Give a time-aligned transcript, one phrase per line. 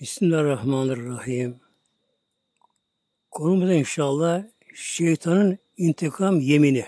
[0.00, 1.60] Bismillahirrahmanirrahim.
[3.30, 6.86] Konumuz inşallah şeytanın intikam yemini.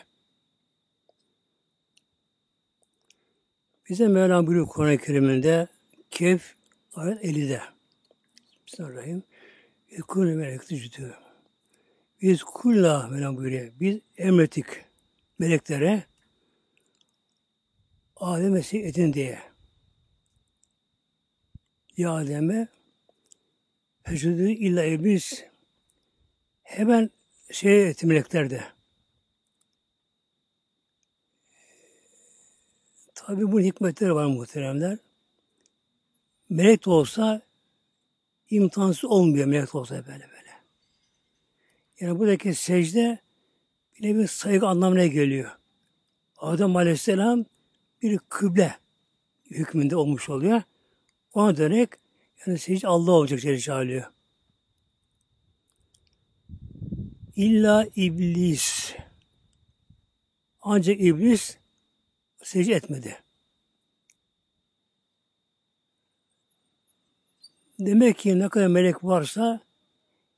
[3.89, 5.69] Bize Mevlam buyuruyor Kur'an-ı Kerim'inde
[6.11, 6.55] Kehf
[6.95, 7.63] ayet 50'de.
[8.67, 9.23] Bismillahirrahmanirrahim.
[9.91, 11.15] Yekûne melekti cüdü.
[12.23, 13.73] Biz kulla Mevlam buyuruyor.
[13.81, 14.67] Biz emrettik
[15.39, 16.05] meleklere
[18.17, 19.39] Adem'e edin diye.
[21.97, 22.80] Ya Adem'e
[24.11, 25.45] Fecüdü illa iblis
[26.63, 27.11] hemen
[27.53, 28.73] şey etti melekler.
[33.15, 34.99] Tabi bu hikmetleri var muhteremler.
[36.49, 37.43] Melek olsa
[38.51, 40.51] imtihansız olmuyor melek olsa böyle böyle.
[42.01, 43.19] Yani buradaki secde
[44.01, 45.51] bir bir saygı anlamına geliyor.
[46.39, 47.45] Adem Aleyhisselam
[48.03, 48.77] bir kıble
[49.51, 50.63] hükmünde olmuş oluyor.
[51.35, 52.00] Ona dönerek
[52.47, 54.05] yani secde Allah olacak Celle Celaluhu.
[57.37, 58.95] İlla iblis.
[60.63, 61.59] Ancak iblis
[62.43, 63.19] secde etmedi.
[67.79, 69.61] Demek ki ne kadar melek varsa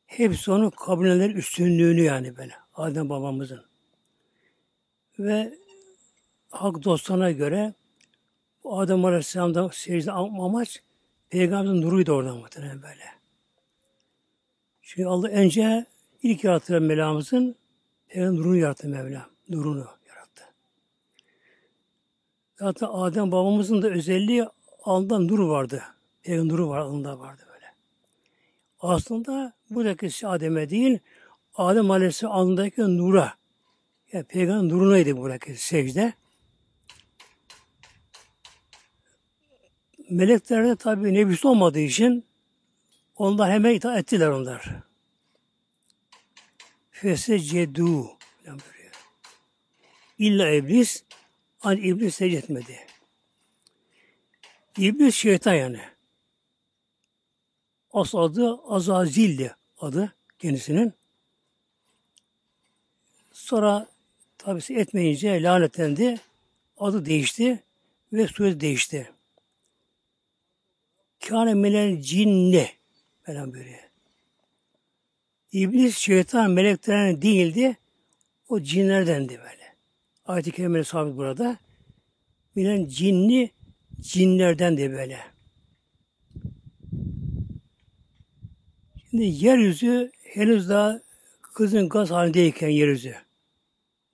[0.07, 2.55] hepsi onun kabineler üstünlüğünü yani böyle.
[2.75, 3.65] Adem babamızın.
[5.19, 5.59] Ve
[6.51, 7.75] hak dostlarına göre
[8.65, 10.83] Adem Aleyhisselam'da secde amaç
[11.33, 13.05] Peygamberin nuruydu oradan muhtemelen böyle.
[14.83, 15.87] Çünkü Allah önce
[16.23, 17.57] ilk yarattığı Mevlamızın
[18.09, 19.27] Peygamber nurunu yarattı Mevlam.
[19.49, 20.43] Nurunu yarattı.
[22.59, 24.47] Zaten Adem babamızın da özelliği
[24.85, 25.83] alnında nur vardı.
[26.23, 27.67] Peygamber nuru var, alnında vardı böyle.
[28.81, 30.99] Aslında buradaki şey Adem'e değil,
[31.55, 33.35] Adem Aleyhisselam alnındaki nura,
[34.13, 36.13] yani Peygamber nurunaydı buradaki secde.
[40.11, 42.25] Meleklerde tabi nebis olmadığı için
[43.17, 44.83] onlar hemen itaat ettiler onlar.
[46.91, 48.19] Fesecedu
[50.19, 51.05] İlla iblis
[51.61, 52.87] an iblis secde etmedi.
[54.79, 55.81] İblis şeytan yani.
[57.93, 60.93] As adı Azazil'di adı kendisinin.
[63.33, 63.89] Sonra
[64.39, 66.21] tabisi etmeyince lanetlendi.
[66.79, 67.63] Adı değişti
[68.13, 69.13] ve sureti değişti.
[71.29, 72.71] Kâne minel cinne.
[73.23, 73.81] Falan böyle.
[75.53, 77.77] İblis, şeytan, meleklerden değildi.
[78.49, 79.75] O cinlerdendi böyle.
[80.27, 81.59] Ayet-i Kerime'de sabit burada.
[82.57, 83.51] Bilen cinni
[84.01, 85.19] cinlerden de böyle.
[89.11, 91.01] Şimdi yeryüzü henüz daha
[91.43, 93.15] kızın gaz halindeyken yeryüzü.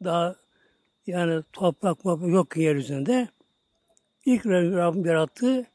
[0.05, 0.37] Daha
[1.07, 3.29] yani toprak yok ki yeryüzünde.
[4.25, 5.67] İlk Rabbim yarattığı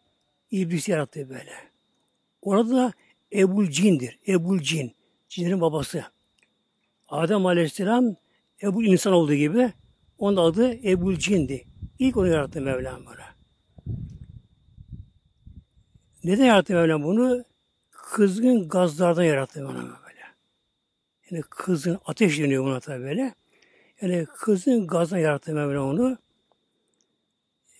[0.53, 1.53] İblis yarattı böyle.
[2.41, 2.93] Orada da
[3.33, 4.19] Ebul Cin'dir.
[4.27, 4.95] Ebul Cin.
[5.29, 6.05] Cinlerin babası.
[7.07, 8.15] Adem Aleyhisselam
[8.63, 9.73] Ebul insan olduğu gibi
[10.17, 11.65] onun adı Ebul Cin'di.
[11.99, 13.35] İlk onu yarattı Mevlam bana.
[16.23, 17.43] Neden yarattı Mevlam bunu?
[17.91, 20.21] Kızgın gazlardan yarattı bana böyle.
[21.31, 23.33] Yani kızın ateş deniyor buna tabi böyle.
[24.01, 26.17] Yani kızın gazdan yarattı Mevlam onu.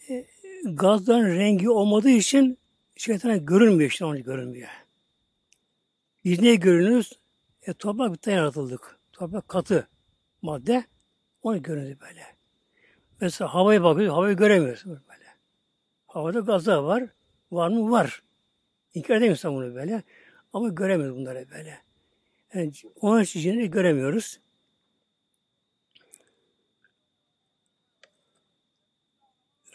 [0.09, 0.25] E,
[0.63, 2.57] gazların rengi olmadığı için
[2.96, 4.70] şeytana görünmüyor işte onu görünmüyor.
[6.26, 7.20] Biz ne görünürüz?
[7.62, 9.00] E, toprak bitten yaratıldık.
[9.12, 9.88] Toprak katı
[10.42, 10.84] madde.
[11.42, 12.24] Onu görünüyor böyle.
[13.22, 15.26] Mesela havaya bakıyoruz, havayı göremiyoruz böyle.
[16.08, 17.03] Havada gazlar var.
[17.52, 17.92] Var mı?
[17.92, 18.24] Var.
[18.94, 20.03] İnkar edemiyorsun bunu böyle.
[20.53, 21.82] Ama göremiyoruz bunları böyle.
[22.53, 22.72] Yani
[23.02, 24.40] onun için göremiyoruz.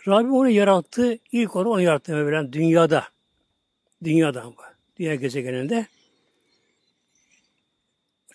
[0.09, 1.19] Rabbim onu yarattı.
[1.33, 3.05] İlk onu onu yarattı Mevlam dünyada.
[4.05, 4.55] Dünyada bu.
[4.99, 5.87] Dünya gezegeninde.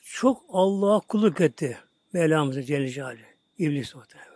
[0.01, 1.77] Çok Allah'a kulluk etti.
[2.13, 3.21] Mevlamızı Celle Celaluhu.
[3.57, 4.31] İblis muhtemelen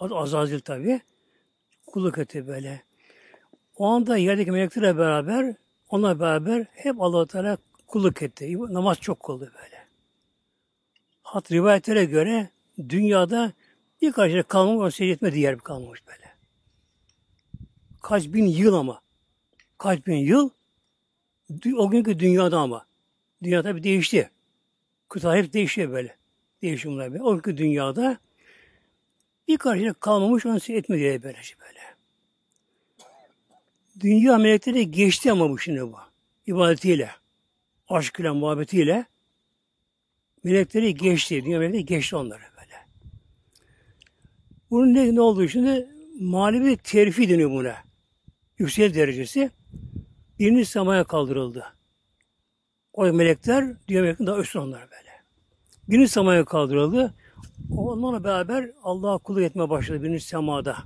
[0.00, 0.14] böyle.
[0.14, 1.00] Azazil tabi.
[1.86, 2.82] Kulluk etti böyle.
[3.76, 5.54] O anda yerdeki meleklerle beraber
[5.88, 7.56] onunla beraber hep allah Teala
[7.86, 8.58] kulluk etti.
[8.58, 9.82] Namaz çok kıldı böyle.
[11.22, 12.48] Hat rivayetlere göre
[12.88, 13.52] dünyada
[14.02, 16.31] birkaç yere kalmamış, secde etmediği yer kalmamış böyle.
[18.02, 19.02] Kaç bin yıl ama.
[19.78, 20.50] Kaç bin yıl
[21.76, 22.86] o günkü dünyada ama.
[23.42, 24.30] Dünya tabi değişti.
[25.08, 26.16] Kıta hep değişiyor böyle.
[26.62, 27.22] Değişimler böyle.
[27.22, 28.18] O günkü dünyada
[29.48, 31.80] bir karşıya kalmamış onu etmedi diye böyle şey böyle.
[34.00, 35.96] Dünya melekleri geçti ama bu şimdi bu.
[36.46, 37.10] İbadetiyle,
[37.88, 39.06] aşkıyla, muhabbetiyle
[40.44, 41.44] melekleri geçti.
[41.44, 42.86] Dünya melekleri geçti onları böyle.
[44.70, 45.88] Bunun ne, ne olduğu şimdi
[46.20, 47.91] manevi terfi deniyor buna
[48.62, 49.50] yüksek derecesi
[50.38, 51.64] birinci semaya kaldırıldı.
[52.92, 55.10] O melekler, diğer melekler daha üstün onlar böyle.
[55.88, 57.14] Birinci semaya kaldırıldı.
[57.76, 60.76] Onlarla beraber Allah'a kulluk etmeye başladı birinci semada.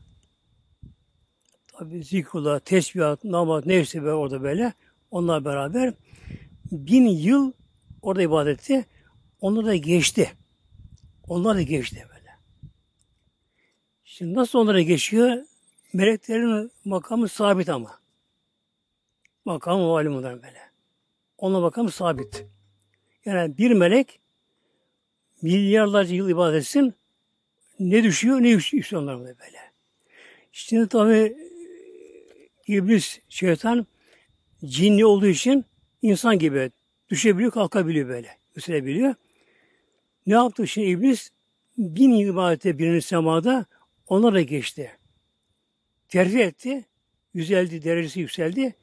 [1.67, 4.72] Tabi zikrullah, tesbihat, namaz, neyse böyle orada böyle.
[5.11, 5.94] Onlar beraber
[6.72, 7.52] bin yıl
[8.02, 8.87] orada ibadetti.
[9.40, 10.32] Onlar da geçti.
[11.29, 12.31] Onlar da geçti böyle.
[14.05, 15.37] Şimdi nasıl onlara geçiyor?
[15.96, 18.00] Meleklerin makamı sabit ama.
[19.44, 20.60] Makamı valim onların böyle.
[21.38, 22.46] Onun makamı sabit.
[23.25, 24.20] Yani bir melek
[25.43, 26.94] milyarlarca yıl ibadet etsin
[27.81, 29.58] ne düşüyor ne yükseliyor onlar böyle.
[30.52, 31.37] Şimdi tabi
[32.66, 33.87] iblis, şeytan
[34.64, 35.64] cinli olduğu için
[36.02, 36.70] insan gibi
[37.08, 38.28] düşebiliyor, kalkabiliyor böyle.
[38.54, 39.14] Yükselebiliyor.
[40.26, 41.31] Ne yaptı şimdi iblis?
[41.78, 43.66] Bin yıl ibadette birinci semada
[44.06, 44.98] onlara geçti.
[46.08, 46.85] Terfi etti.
[47.35, 48.75] Yüzeldi, derecesi yükseldi.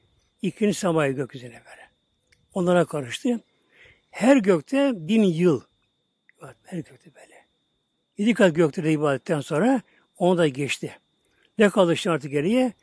[0.42, 1.90] İkinci semaya gökyüzüne böyle.
[2.54, 3.40] Onlara karıştı.
[4.12, 5.62] Her gökte bin yıl.
[6.64, 7.46] Her gökte böyle.
[8.18, 9.82] Yedi kat gökte de ibadetten sonra
[10.18, 10.98] onu da geçti.
[11.58, 12.74] Ne kaldı işte artık geriye?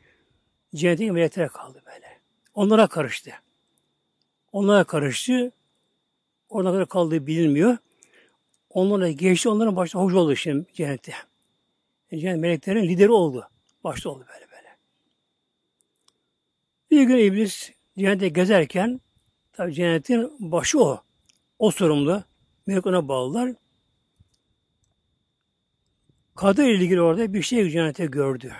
[0.75, 2.19] Cennetin meleklere kaldı böyle.
[2.53, 3.31] Onlara karıştı.
[4.51, 5.51] Onlara karıştı.
[6.49, 7.77] Orada kadar kaldığı bilinmiyor.
[8.69, 9.49] Onlara geçti.
[9.49, 11.13] Onların başta hoş oldu şimdi cennette.
[12.11, 13.49] Yani cennet meleklerin lideri oldu.
[13.83, 14.77] Başta oldu böyle böyle.
[16.91, 19.01] Bir gün iblis cennette gezerken
[19.53, 21.03] tabi cennetin başı o.
[21.59, 22.23] O sorumlu.
[22.67, 23.55] Melek bağlılar.
[26.35, 28.53] Kader ile ilgili orada bir şey cennete gördü.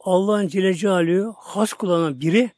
[0.00, 2.50] Allah'ın Celle Celaluhu has kullanan biri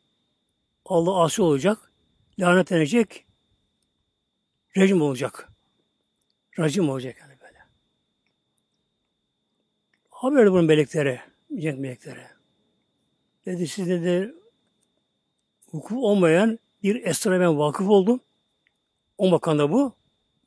[0.85, 1.93] Allah asi olacak,
[2.39, 3.27] lanetlenecek,
[4.77, 5.49] rejim olacak.
[6.59, 7.32] Racim olacak yani
[10.23, 11.21] Haber bunun meleklere,
[11.57, 12.27] cennet meleklere.
[13.47, 14.35] Dedi siz dedi
[15.71, 18.21] hukuk olmayan bir esra ben vakıf oldum.
[19.19, 19.95] O makanda bu.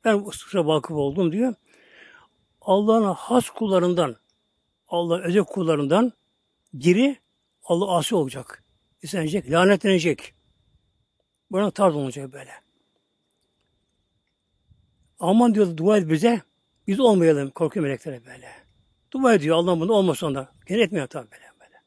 [0.04, 1.54] Ben bu esra vakıf oldum diyor.
[2.60, 4.16] Allah'ın has kullarından,
[4.88, 6.12] Allah özel kullarından
[6.74, 7.16] biri
[7.64, 8.64] Allah asi olacak.
[9.02, 10.34] İstenecek, lanetlenecek.
[11.50, 12.52] Buna tarz olacak böyle.
[15.18, 16.42] Aman diyor dua et bize.
[16.86, 18.65] Biz olmayalım korku meleklere böyle.
[19.10, 20.52] Dua ediyor Allah bunu olmasın da.
[20.66, 21.80] Gene etmiyor tabi böyle, böyle.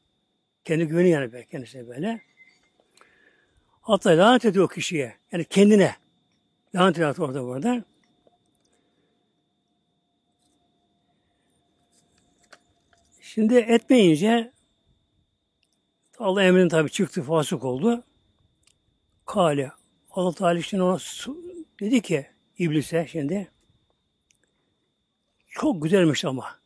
[0.64, 2.20] Kendi güveni yani böyle, kendisine böyle.
[3.80, 5.16] Hatta lanet ediyor o kişiye.
[5.32, 5.96] Yani kendine.
[6.74, 7.84] Lanet ediyor orada burada.
[13.20, 14.52] Şimdi etmeyince
[16.18, 18.04] Allah emrin tabi çıktı, fasık oldu.
[19.26, 19.72] Kale.
[20.10, 20.98] Allah Teala şimdi ona
[21.80, 22.26] dedi ki
[22.58, 23.50] iblise şimdi
[25.48, 26.59] çok güzelmiş ama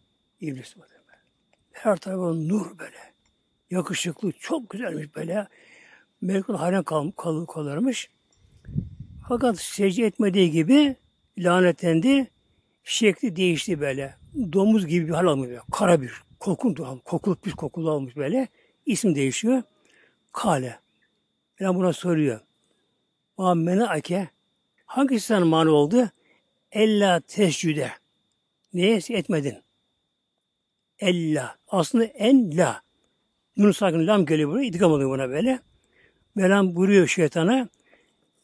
[0.47, 0.77] iblis
[1.73, 2.97] her tarafı nur böyle.
[3.71, 5.49] Yakışıklı, çok güzelmiş böyle.
[6.21, 8.11] Melekler hayran kal, kal, kalırmış.
[9.29, 10.97] Fakat secde etmediği gibi
[11.39, 12.31] lanetlendi.
[12.85, 14.15] Şekli değişti böyle.
[14.53, 15.49] Domuz gibi bir hal almış.
[15.49, 15.61] Böyle.
[15.73, 18.49] Kara bir, kokun, kokulu bir kokulu almış böyle.
[18.87, 19.63] İsim değişiyor.
[20.33, 20.79] Kale.
[21.61, 22.41] Yani buna soruyor.
[23.39, 24.29] Ama menake
[24.87, 26.11] hangisi sana mani oldu?
[26.73, 27.91] Ella tescüde.
[28.75, 29.64] Neye etmedin?
[31.05, 31.57] Ella.
[31.69, 32.83] Aslında en la.
[33.57, 34.65] Nun sakın lam geliyor buraya.
[34.65, 35.61] İdgam oluyor buna böyle.
[36.35, 37.69] Mevlam buyuruyor şeytana.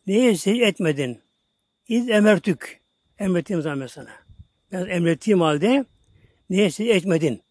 [0.06, 1.20] Neye secde etmedin?
[1.88, 2.80] İz emertük.
[3.18, 4.10] Emrettiğim zaman sana.
[4.72, 5.84] Ben emrettiğim halde
[6.50, 7.42] neye secde etmedin?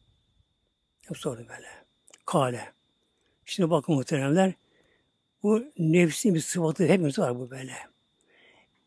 [1.07, 1.67] Hep sordu böyle.
[2.25, 2.65] Kale.
[3.45, 4.53] Şimdi bakın muhteremler.
[5.43, 7.73] Bu nefsin bir sıfatı hepimiz var bu böyle.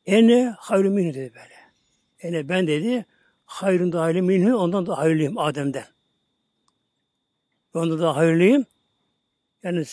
[0.06, 1.54] Ene hayrü dedi böyle.
[2.20, 3.06] Ene ben dedi
[3.44, 5.91] hayrın da minhu ondan da hayırlıyım Adem'den.
[7.74, 8.66] Ondan da hayırlıyım.
[9.62, 9.84] Yani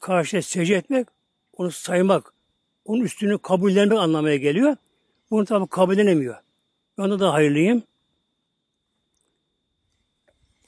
[0.00, 1.08] karşıya secde etmek,
[1.52, 2.34] onu saymak,
[2.84, 4.76] onun üstünü kabullenmek anlamaya geliyor.
[5.30, 6.36] Bunu tabi kabullenemiyor.
[6.98, 7.82] Ondan da hayırlıyım.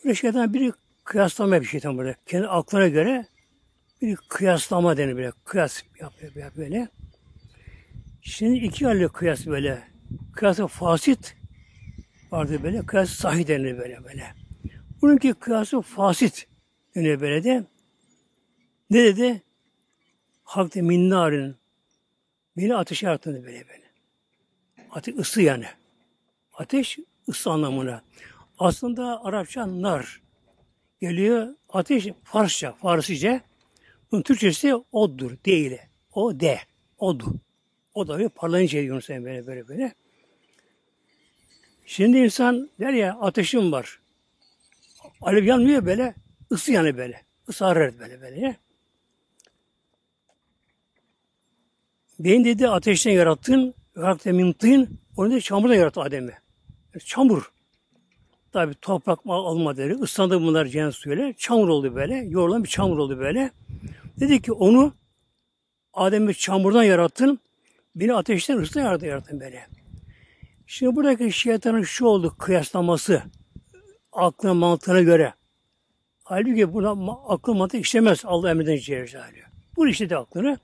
[0.04, 0.73] Böyle şeyden biri
[1.04, 2.16] kıyaslama bir şeytan böyle.
[2.26, 3.26] Kendi aklına göre
[4.02, 5.33] bir kıyaslama denir böyle.
[5.44, 6.88] Kıyas yapıyor, yapıyor böyle.
[8.23, 9.83] Şimdi iki halde kıyas böyle.
[10.35, 11.37] Kıyası fasit
[12.30, 12.87] vardır böyle.
[12.87, 14.35] Kıyas sahih denir böyle böyle.
[15.02, 16.47] Bununki kıyası fasit
[16.94, 17.64] denir böyle de.
[18.90, 19.42] Ne dedi?
[20.44, 21.56] Hakte minnarin.
[22.56, 23.84] Beni ateşe attı böyle böyle.
[24.90, 25.66] Ateş ısı yani.
[26.52, 26.98] Ateş
[27.28, 28.02] ısı anlamına.
[28.58, 30.22] Aslında Arapça nar
[31.00, 31.54] geliyor.
[31.68, 33.40] Ateş Farsça, Farsice.
[34.12, 35.78] Bunun Türkçesi oddur, değil.
[36.12, 36.58] O de,
[36.98, 37.34] odu.
[37.94, 39.94] O da bir parlayınca Yunus Emre böyle böyle böyle.
[41.86, 44.00] Şimdi insan der ya ateşim var.
[45.20, 46.14] Alev yanmıyor böyle,
[46.52, 47.22] ısı yani böyle.
[47.48, 48.56] Isı böyle böyle.
[52.18, 56.32] beni dedi ateşten yarattın, yarakta mimtin, onu da çamurdan yarattı Adem'i.
[56.94, 57.52] Yani çamur.
[58.52, 60.04] Tabi toprak alma dedi.
[60.04, 61.32] Islandı bunlar cennet suyuyla.
[61.32, 62.14] Çamur oldu böyle.
[62.14, 63.50] Yorulan bir çamur oldu böyle.
[64.20, 64.92] Dedi ki onu
[65.92, 67.40] Adem'i çamurdan yarattın.
[67.96, 69.66] Beni ateşten ısla yarattın, yarattın böyle.
[70.66, 73.22] Şimdi buradaki şeytanın şu oldu kıyaslaması
[74.12, 75.34] aklına mantığına göre.
[76.25, 79.31] Halbuki buna akıl mantık işlemez Allah emreden Celle
[79.76, 80.59] Bu işledi aklını.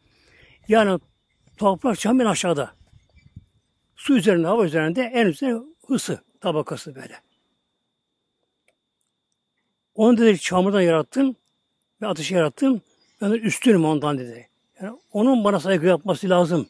[0.68, 1.00] Yani
[1.56, 2.74] toprak çam en aşağıda.
[3.96, 5.54] Su üzerinde, hava üzerinde en üstte
[5.90, 7.14] ısı tabakası böyle.
[9.94, 11.36] Onu dedi çamurdan yarattın
[12.02, 12.82] ve ateşi yarattın.
[13.20, 14.48] Ben de üstünüm ondan dedi.
[14.80, 16.68] Yani onun bana saygı yapması lazım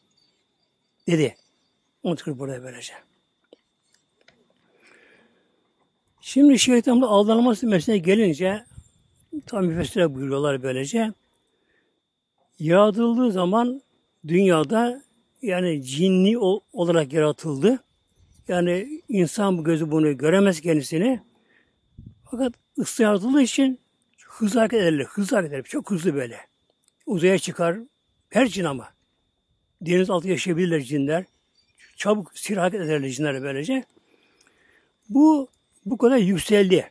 [1.07, 1.37] dedi.
[2.03, 2.95] Onu tıkır buraya böylece.
[6.21, 8.65] Şimdi şeytanın aldanması meselesine gelince
[9.47, 11.13] tam müfessire buyuruyorlar böylece.
[12.59, 13.83] Yaratıldığı zaman
[14.29, 15.03] dünyada
[15.43, 16.39] yani cinni
[16.73, 17.85] olarak yaratıldı.
[18.49, 21.21] Yani insan gözü bunu göremez kendisini.
[22.31, 23.81] Fakat ısı yaratıldığı için
[24.27, 25.05] hızlı hareket ederler.
[25.05, 25.69] Hızlı hareket ederler.
[25.69, 26.37] Çok hızlı böyle.
[27.07, 27.79] Uzaya çıkar.
[28.31, 28.89] Her cin ama.
[29.81, 31.25] Deniz altı yaşayabilirler cinler.
[31.97, 33.85] Çabuk sir hareket ederler cinler böylece.
[35.09, 35.49] Bu
[35.87, 36.91] bu kadar yükseldi.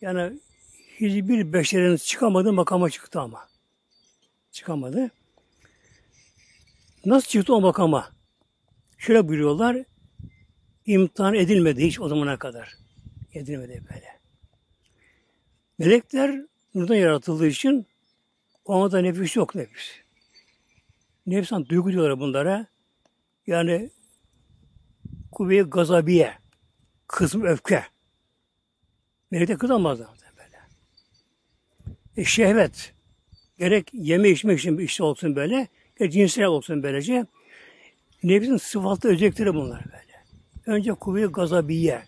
[0.00, 0.38] Yani
[1.00, 3.48] hiçbir beşerin çıkamadığı makama çıktı ama.
[4.52, 5.10] Çıkamadı.
[7.04, 8.10] Nasıl çıktı o makama?
[8.98, 9.84] Şöyle buyuruyorlar.
[10.86, 12.74] imtihan edilmedi hiç o zamana kadar.
[13.34, 14.20] Edilmedi böyle.
[15.78, 17.86] Melekler nurdan yaratıldığı için
[18.64, 19.90] ona da nefis yok nefis.
[21.26, 22.66] Nefsan duygu diyorlar bunlara.
[23.46, 23.90] Yani
[25.32, 26.34] kuvve gazabiye.
[27.06, 27.84] Kızım öfke.
[29.30, 30.15] Melekler kızamazlar.
[32.16, 32.94] E, şehvet.
[33.58, 35.68] Gerek yeme içmek için işte olsun böyle.
[35.98, 37.26] Gerek cinsel olsun böylece.
[38.22, 40.24] Nefsin sıfatlı özellikleri bunlar böyle.
[40.66, 42.02] Önce kuvve gazabiye.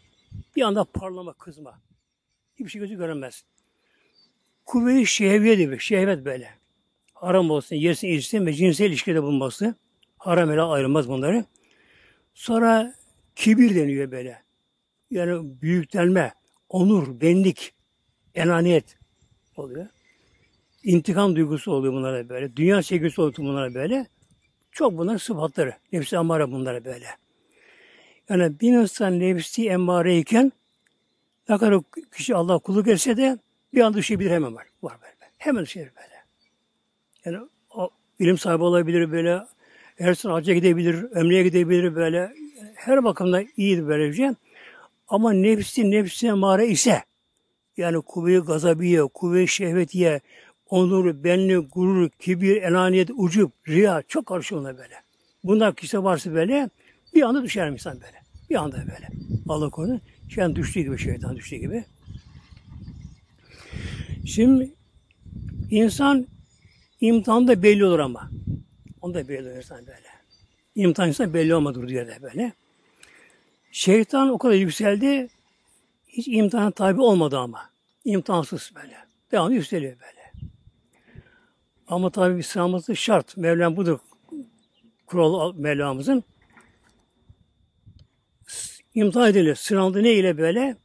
[0.56, 1.80] Bir anda parlama, kızma.
[2.54, 3.44] Hiçbir şey gözü göremez.
[4.66, 6.50] Kuvve-i şehviye gibi, şehvet böyle.
[7.14, 9.74] Haram olsun, yersin, içsin ve cinsel ilişkide bulunması.
[10.18, 11.44] Haram helal ayrılmaz bunları.
[12.34, 12.94] Sonra
[13.36, 14.42] kibir deniyor böyle
[15.10, 16.32] yani büyüklenme,
[16.68, 17.72] onur, benlik,
[18.34, 18.98] enaniyet
[19.56, 19.86] oluyor.
[20.82, 22.56] İntikam duygusu oluyor bunlara böyle.
[22.56, 24.06] Dünya sevgisi oluyor bunlara böyle.
[24.72, 25.74] Çok bunlar sıfatları.
[25.92, 27.06] Nefsi emmare bunlara böyle.
[28.28, 30.52] Yani bir insan nefsi emmareyken
[31.48, 31.80] ne kadar
[32.16, 33.38] kişi Allah kulluk etse de
[33.74, 34.66] bir anda düşebilir hemen var.
[34.82, 35.32] Var böyle.
[35.38, 36.24] Hemen düşebilir böyle.
[37.24, 39.42] Yani o, ilim sahibi olabilir böyle.
[39.96, 42.32] Her sene hacca gidebilir, ömreye gidebilir böyle.
[42.74, 44.34] Her bakımda iyidir böylece.
[45.08, 47.02] Ama nefsi nefsine mare ise
[47.76, 50.20] yani kuvve-i gazabiye, kuvve-i şehvetiye,
[50.68, 54.94] onur, benlik, gurur, kibir, enaniyet, ucup, riya çok karşı ona böyle.
[55.44, 56.70] Bunlar kişi varsa böyle
[57.14, 58.22] bir anda düşer insan böyle.
[58.50, 59.08] Bir anda böyle.
[59.48, 60.00] Allah korusun.
[60.28, 61.84] Şu an düştüğü gibi şeytan düştüğü gibi.
[64.26, 64.74] Şimdi
[65.70, 66.26] insan
[67.00, 68.30] imtihanda belli olur ama.
[69.00, 70.08] Onda belli olur insan böyle.
[70.74, 72.52] İmtihan insan belli olmadı diyor de böyle.
[73.72, 75.28] Şeytan o kadar yükseldi,
[76.08, 77.70] hiç imtihana tabi olmadı ama.
[78.04, 78.96] İmtihansız böyle.
[79.32, 80.17] Devamlı yükseliyor böyle.
[81.88, 83.36] Ama tabi İslam'ımızın şart.
[83.36, 83.98] Mevlam budur.
[85.06, 86.24] Kural Mevlamızın.
[88.94, 89.56] İmtihan ediliyor.
[89.56, 90.76] Sınavda ne ile böyle?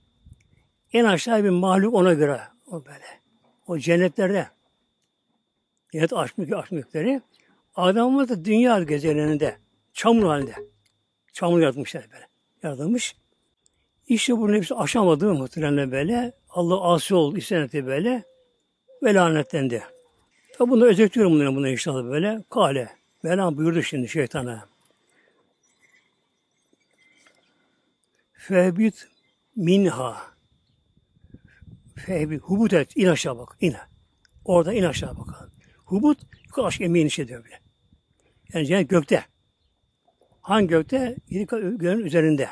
[0.94, 2.42] En aşağı bir mahluk ona göre.
[2.68, 3.06] O böyle.
[3.68, 4.48] O cennetlerde.
[5.92, 6.38] Cennet aşk
[6.72, 7.22] mülkleri.
[7.76, 9.58] Adamımız da dünya gezegeninde.
[9.94, 10.54] Çamur halinde.
[11.34, 12.28] Çamur yaratmışlar böyle
[12.64, 13.16] yaratılmış.
[14.08, 16.34] İşte bunun hepsi aşamadı muhtemelen böyle.
[16.50, 18.24] Allah asi oldu, istenetti böyle.
[19.04, 19.84] Ve lanetlendi.
[20.54, 22.44] Tabi bunu özetliyorum bunları, bunları inşallah böyle.
[22.50, 22.90] Kale.
[23.24, 24.70] Mevlam buyurdu şimdi şeytana.
[28.34, 29.08] Fehbit
[29.56, 30.18] minha.
[31.96, 32.42] Fehbit.
[32.42, 32.92] Hubut et.
[32.96, 33.58] İn aşağı bak.
[33.62, 33.76] İn.
[34.46, 35.52] Orada in aşağı bakalım.
[35.86, 37.60] Hubut yukarı aşağı emeğin işe diyor bile.
[38.54, 39.26] Yani cennet gökte.
[40.42, 41.16] Hangi gökte?
[41.30, 41.46] Yedi
[41.78, 42.50] göğün üzerinde.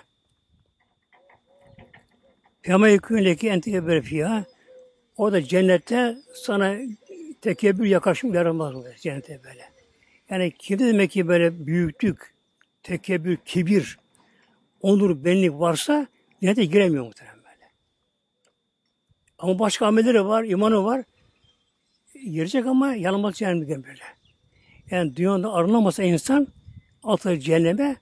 [2.61, 4.45] Fema yekûnleki entekebbere fiyâ.
[5.17, 6.77] O da cennette sana
[7.41, 9.71] tekebbür yaklaşım yaramaz olur cennete böyle.
[10.29, 12.33] Yani kimde demek ki böyle büyüklük,
[12.83, 13.99] tekebbür, kibir,
[14.81, 16.07] onur, benlik varsa
[16.41, 17.71] cennete giremiyor muhtemelen böyle.
[19.37, 21.03] Ama başka amelleri var, imanı var.
[22.13, 24.03] Girecek ama yanılmaz cehenneme böyle.
[24.91, 26.47] Yani dünyada arınamasa insan
[27.03, 27.95] atılır cehenneme.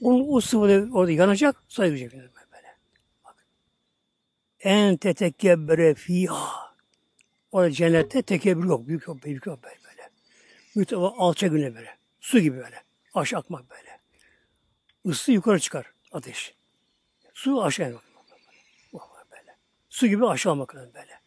[0.00, 2.28] Onun o sıvı orada yanacak, sayılacak böyle.
[3.24, 3.46] Bak.
[4.60, 6.61] En tetekebbere fiha.
[7.52, 9.76] Orada cennette tekebbür yok, büyük yok, büyük yok böyle.
[9.84, 10.10] böyle.
[10.74, 11.96] Müteva alça güne böyle.
[12.20, 12.82] Su gibi böyle.
[13.14, 14.00] Aşağı akmak böyle.
[15.04, 16.54] Isı yukarı çıkar ateş.
[17.34, 18.02] Su aşağı inmek.
[19.30, 19.56] Böyle.
[19.88, 21.20] Su gibi aşağı almak böyle.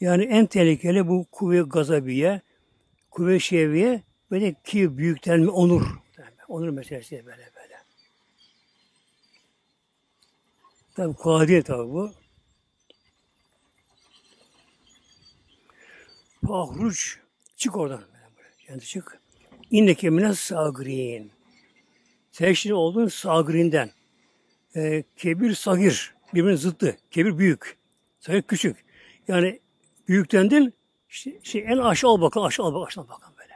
[0.00, 2.40] Yani en tehlikeli bu kuvve gazabiye,
[3.10, 5.86] kuvve şeviye böyle ki büyüklenme onur.
[6.48, 7.78] Onur meselesi böyle böyle.
[10.94, 12.21] Tabi değil tabi bu.
[16.52, 17.18] Fahruç
[17.56, 18.02] çık oradan.
[18.68, 19.20] Yani çık.
[19.70, 21.32] İnneke mine sagrin.
[22.54, 23.90] Şimdi oldun sagrinden.
[24.76, 26.14] Ee, kebir sagir.
[26.34, 26.96] Birbirinin zıttı.
[27.10, 27.76] Kebir büyük.
[28.20, 28.84] Sagir küçük.
[29.28, 29.60] Yani
[30.08, 30.74] büyüklendin
[31.08, 32.46] işte, şey, en aşağı al bakalım.
[32.46, 32.86] Aşağı al bakalım.
[32.86, 33.54] Aşağı bakalım böyle.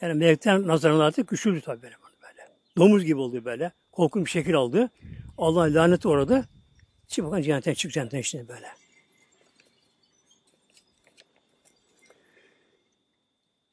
[0.00, 1.96] Yani melekten nazarına artık küçüldü tabii böyle.
[2.22, 2.48] böyle.
[2.76, 3.72] Domuz gibi oldu böyle.
[3.92, 4.90] Korkunç bir şekil aldı.
[5.38, 6.44] Allah'ın laneti orada.
[7.08, 8.66] Çık bakalım cennetten çık cennetten işte böyle.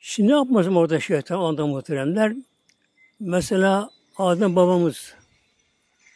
[0.05, 2.33] Şimdi ne yapmasın orada şeytan o anda muhteremler?
[3.19, 5.15] Mesela Adem babamız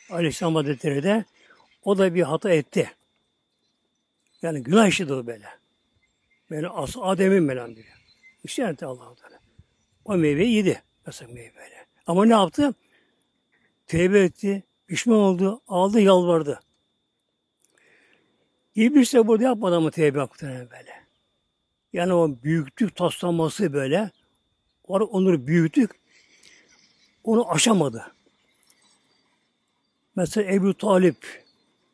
[0.09, 1.25] Aleyhisselam Hazretleri de
[1.83, 2.91] o da bir hata etti.
[4.41, 5.45] Yani günah işledi o böyle.
[6.49, 7.87] Böyle as Adem'in melan diyor.
[8.43, 9.39] İşte Allah-u Teala.
[10.05, 10.83] O meyveyi yedi.
[11.05, 11.85] Mesela meyve böyle.
[12.07, 12.73] Ama ne yaptı?
[13.87, 14.63] Tevbe etti.
[14.87, 15.61] Pişman oldu.
[15.67, 16.59] Aldı yalvardı.
[18.75, 20.96] İblis de burada yapmadı ama tevbe yaptı böyle.
[21.93, 24.11] Yani o büyüklük taslanması böyle.
[24.83, 25.91] Onu büyüttük.
[27.23, 28.11] Onu aşamadı.
[30.15, 31.43] Mesela Ebu Talip,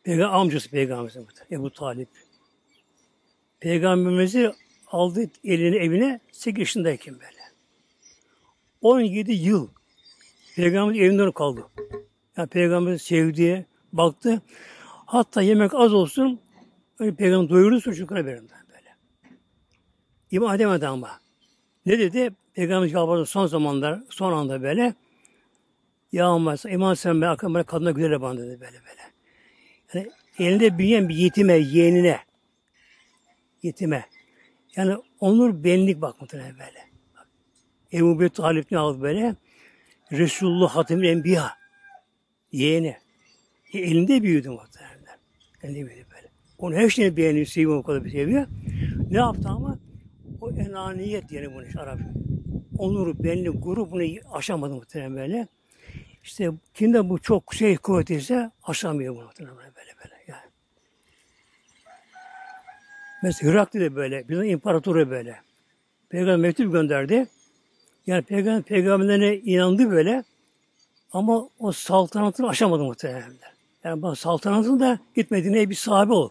[0.03, 2.09] Peygamber amcası Peygamberimizin Ebu Talip.
[3.59, 4.53] Peygamberimizi
[4.87, 7.43] aldı elini evine 8 yaşındayken böyle.
[8.81, 9.67] 17 yıl
[10.55, 11.67] Peygamber evinden kaldı.
[12.37, 14.41] Yani Peygamber sevdiği, baktı.
[15.05, 16.39] Hatta yemek az olsun,
[16.99, 18.49] öyle Peygamber doyurdu çocuklara verin.
[20.33, 21.19] İman edemedi ama.
[21.85, 22.31] Ne dedi?
[22.53, 24.93] Peygamber yalvardı son zamanlar, son anda böyle.
[26.11, 29.11] Ya ama iman sen ben akıllı böyle kadına güzel bana dedi böyle böyle.
[29.93, 32.19] Yani elinde büyüyen bir yetime, yeğenine.
[33.63, 34.05] Yetime.
[34.75, 36.79] Yani onur benlik bak muhtemelen böyle.
[37.93, 39.35] Ebu Bekir Talip ne aldı böyle?
[40.11, 41.51] Resulullah Hatemül Enbiya.
[42.51, 42.97] Yeğeni.
[43.73, 45.17] E, elinde büyüdü muhtemelen.
[45.63, 46.27] Elinde büyüdü böyle.
[46.57, 48.47] Onu her şeyini beğeniyor, seviyor o kadar bir seviyor.
[49.11, 49.79] Ne yaptı ama?
[50.43, 51.99] O enaniyet yani bunu işte Arap.
[52.77, 55.47] Onur, benlik, gurur bunu aşamadı muhtemelen böyle.
[56.23, 60.15] İşte kimde bu çok şey kuvvet ise aşamıyor bunu muhtemelen böyle böyle.
[60.27, 60.41] Yani.
[63.23, 65.35] Mesela Hirakli de böyle, bizim imparatoru böyle.
[66.09, 67.27] Peygamber mektup gönderdi.
[68.07, 70.23] Yani peygamber peygamberlerine inandı böyle.
[71.13, 73.33] Ama o saltanatını aşamadı muhtemelen.
[73.83, 76.29] Yani bu saltanatın da gitmediğine bir sahibi ol.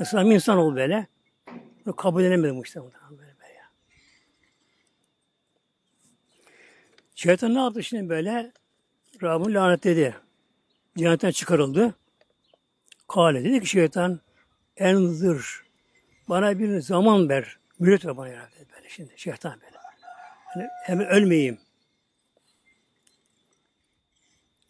[0.00, 1.06] Bir insan ol böyle.
[1.96, 3.04] Kabul edemedi muhtemelen.
[7.14, 8.52] Şeytan ne yaptı şimdi böyle?
[9.22, 10.14] Rabbim lanetledi.
[10.98, 11.94] Cennetten çıkarıldı.
[13.08, 14.20] Kale dedi ki şeytan
[14.76, 15.64] enzır
[16.28, 17.58] bana bir zaman ver.
[17.78, 19.12] Mühlet ver bana ya böyle şimdi.
[19.16, 19.76] Şeytan böyle.
[20.56, 21.58] Yani hemen ölmeyeyim.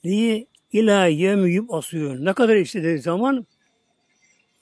[0.05, 0.47] Niye?
[0.73, 2.17] İlâ yem asıyor.
[2.25, 3.47] Ne kadar istediği zaman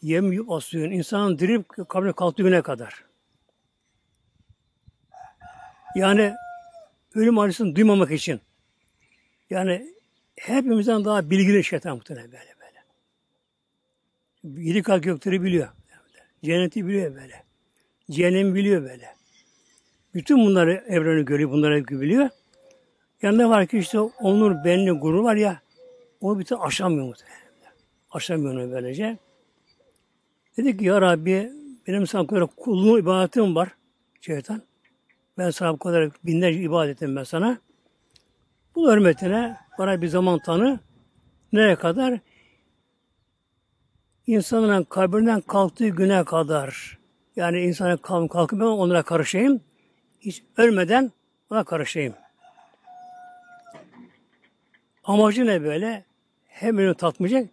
[0.02, 0.90] yem asıyor.
[0.90, 3.04] İnsanın dirip kabrine kalktığı güne kadar.
[5.94, 6.34] Yani
[7.14, 8.40] ölüm acısını duymamak için.
[9.50, 9.94] Yani
[10.36, 12.82] hepimizden daha bilgili şeytan muhtemelen böyle böyle.
[14.62, 15.68] Yedi kat gökleri biliyor.
[16.44, 17.44] Cenneti biliyor böyle.
[18.10, 19.08] Cehennem biliyor böyle.
[20.14, 22.28] Bütün bunları evreni görüyor, bunları biliyor.
[23.22, 25.62] Yanında var ki işte onur, benli, gurur var ya,
[26.20, 27.42] onu bir aşamıyor muhtemelen.
[28.10, 29.18] Aşamıyor onu böylece.
[30.56, 31.52] Dedi ki ya Rabbi,
[31.86, 33.68] benim sana kadar kulluğum, ibadetim var.
[34.20, 34.62] Şeytan.
[35.38, 37.58] Ben sana bu kadar binlerce ibadet ettim ben sana.
[38.74, 40.80] Bu hürmetine bana bir zaman tanı.
[41.52, 42.20] Nereye kadar?
[44.26, 46.98] İnsanın kabrinden kalktığı güne kadar.
[47.36, 49.60] Yani insanın kalkıp ben onlara karışayım.
[50.20, 51.12] Hiç ölmeden
[51.50, 52.14] ona karışayım.
[55.04, 56.04] Amacı ne böyle?
[56.48, 57.50] Hem onu tatmayacak,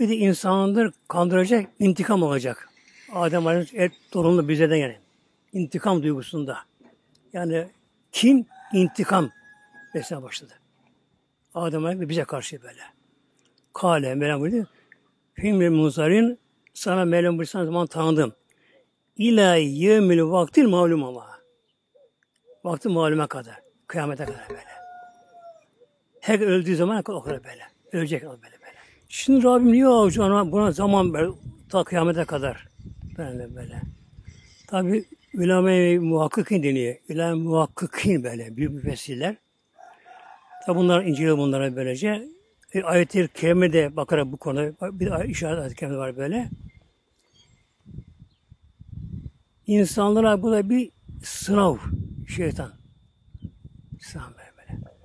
[0.00, 2.68] bir de insanları kandıracak, intikam olacak.
[3.12, 4.96] Adem Aleyhisselam torunlu bizeden yani.
[5.52, 6.58] İntikam duygusunda.
[7.36, 7.66] Yani
[8.12, 9.30] kim intikam
[9.94, 10.52] beslemeye başladı.
[11.54, 12.80] Adem Aleyhisselam bize karşı böyle.
[13.74, 14.68] Kale Meryem buyurdu.
[15.34, 16.38] Filmle muzarin
[16.74, 18.32] sana Meryem buyurdu zaman tanıdım.
[19.16, 21.26] İlâ yevmil vaktil malum ama.
[22.64, 23.60] Vakti malume kadar.
[23.86, 24.76] Kıyamete kadar böyle.
[26.20, 27.62] Her öldüğü zaman o kadar böyle.
[27.92, 28.76] Ölecek böyle böyle.
[29.08, 31.28] Şimdi Rabbim niye ona buna zaman ver
[31.68, 32.68] ta kıyamete kadar.
[33.18, 33.82] Böyle böyle.
[34.66, 35.04] Tabi
[35.36, 36.96] Ulema-i muhakkikin deniyor.
[37.10, 39.36] Ulema muhakkikin böyle büyük müfessirler.
[40.66, 42.28] Tabi bunlar inceliyor bunlara böylece.
[42.74, 46.50] E, ayet-i kerimede bakarak bu konu bir işaret ayet-i kerime var böyle.
[49.66, 50.90] İnsanlara bu da bir
[51.24, 51.76] sınav
[52.36, 52.72] şeytan.
[54.00, 54.82] Sınav böyle.
[54.82, 54.96] böyle.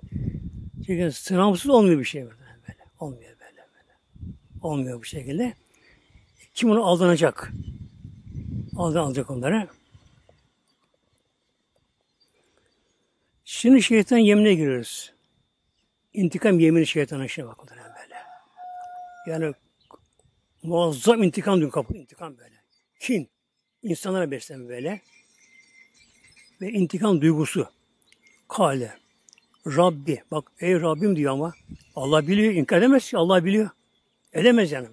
[0.85, 2.35] Çünkü sınavsız olmuyor bir şey böyle.
[2.67, 2.79] böyle.
[2.99, 4.35] Olmuyor böyle, böyle.
[4.61, 5.53] Olmuyor bu şekilde.
[6.53, 7.51] Kim onu aldanacak?
[8.75, 9.67] Aldan alacak onları.
[13.53, 15.13] Şimdi şeytan yemine giriyoruz.
[16.13, 18.15] İntikam yemini şeytanın işine bak böyle.
[19.27, 19.53] Yani
[20.63, 22.55] muazzam intikam diyor kapı intikam böyle.
[22.99, 23.29] Kin.
[23.83, 25.01] insanlara beslenme böyle.
[26.61, 27.69] Ve intikam duygusu.
[28.47, 28.97] Kale.
[29.67, 30.23] Rabbi.
[30.31, 31.53] Bak ey Rabbim diyor ama
[31.95, 32.53] Allah biliyor.
[32.53, 33.17] inkar edemez ki.
[33.17, 33.69] Allah biliyor.
[34.33, 34.87] Edemez yani.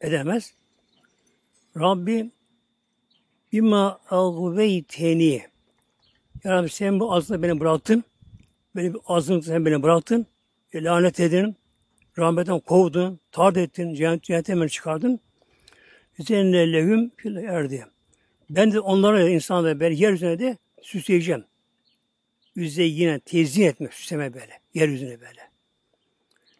[0.00, 0.54] Edemez.
[1.76, 2.30] Rabbi
[3.52, 5.57] bima agveyteni
[6.44, 8.04] Ya Rabbi sen bu azını beni bıraktın.
[8.76, 10.26] Beni bir azını sen beni bıraktın.
[10.72, 11.56] E, lanet edin.
[12.18, 13.20] Rahmetten kovdun.
[13.32, 13.94] Tard ettin.
[13.94, 15.20] Cennet, cennete beni çıkardın.
[16.18, 17.86] Üzerine lehüm fil erdi.
[18.50, 21.44] Ben de onlara insanlara ben yeryüzüne de süsleyeceğim.
[22.54, 24.52] Yüzde yine tezyin etmek, süsleme böyle.
[24.74, 25.40] Yeryüzüne böyle.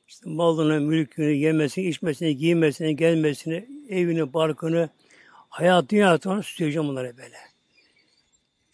[0.09, 4.89] İşte malını, mülkünü, yemesini, içmesini, giyinmesini, gelmesini, evini, barkını,
[5.49, 7.37] hayat, dünyasını süsleyeceğim onlara böyle.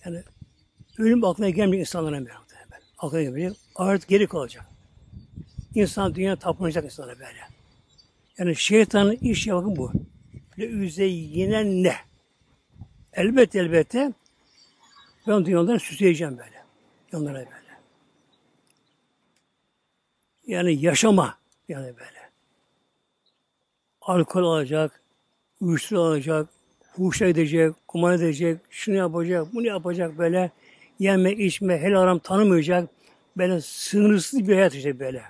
[0.04, 0.22] Yani
[0.98, 2.33] ölüm aklına gelmiyor insanlara böyle.
[2.98, 3.54] Aklına gelmiyor.
[3.74, 4.64] Artık geri kalacak.
[5.74, 7.38] İnsan dünya tapınacak insana böyle.
[8.38, 9.92] Yani şeytanın iş bakın bu.
[10.59, 11.94] Le yine ne?
[13.12, 14.12] Elbette elbette
[15.28, 16.64] ben dünyadan süsleyeceğim böyle.
[17.12, 17.48] Onlara böyle.
[20.46, 22.30] Yani yaşama yani böyle.
[24.00, 25.02] Alkol alacak,
[25.61, 26.48] uyuşturucu alacak,
[26.92, 30.50] huşa edecek, kumar edecek, şunu yapacak, bunu yapacak böyle.
[30.98, 32.88] Yeme, içme, helal aram tanımayacak.
[33.37, 35.22] Böyle sınırsız bir hayat işte böyle.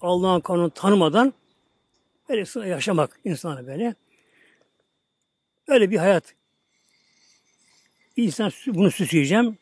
[0.00, 1.34] Allah'ın kanunu tanımadan
[2.28, 3.94] böyle yaşamak insana böyle.
[5.68, 6.34] Öyle bir hayat.
[8.16, 9.58] İnsan bunu süsleyeceğim.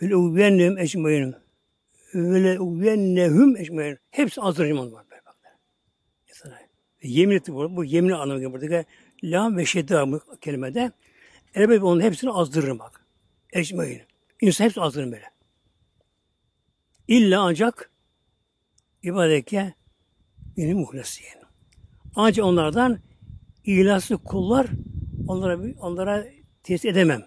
[0.00, 1.34] Öyle uvvennehum ecmaîn.
[2.14, 3.98] Öyle uvvennehum ecmaîn.
[4.10, 5.04] Hepsi azdırıcım onlar.
[5.10, 5.22] Böyle.
[7.02, 7.76] Yemin etti bu.
[7.76, 8.86] Bu yemin anlamı buradaki
[9.24, 10.92] la ve şedda kelimede.
[11.54, 13.06] Elbette onun hepsini azdırırım bak.
[13.52, 14.02] Ecmaîn.
[14.40, 15.30] İnsan hepsi azdırırım böyle.
[17.08, 17.90] İlla ancak
[19.02, 19.74] ibadeke
[20.56, 21.42] benim muhlesiyin.
[22.14, 22.98] Ancak onlardan
[23.64, 24.66] İhlaslı kullar
[25.28, 26.26] onlara onlara
[26.62, 27.26] tesis edemem.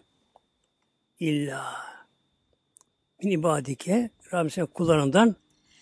[1.20, 1.74] İlla
[3.24, 5.36] min ibadike Rabbim sen kullarından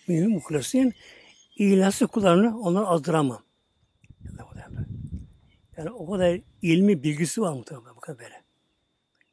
[0.08, 0.94] mühim muhlasin
[1.56, 3.42] ihlaslı kullarını onları azdıramam.
[5.76, 8.42] Yani o kadar ilmi bilgisi var muhtemelen bu kadar böyle.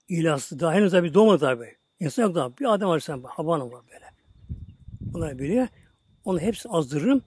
[0.10, 1.76] İhlaslı daha henüz tabi doğmadı tabi.
[2.00, 2.58] İnsan yok daha.
[2.58, 4.06] Bir adam var sen havanım var böyle.
[5.02, 5.68] Bunlar biliyor.
[6.26, 7.22] Onu hepsi azdırırım.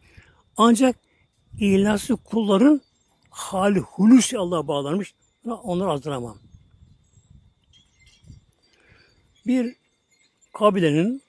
[0.56, 0.96] Ancak
[1.58, 2.80] ihlaslı kulların
[3.30, 5.14] hali hulus Allah'a bağlanmış.
[5.46, 6.38] Onları azdıramam.
[9.46, 9.76] Bir
[10.52, 11.22] kabilenin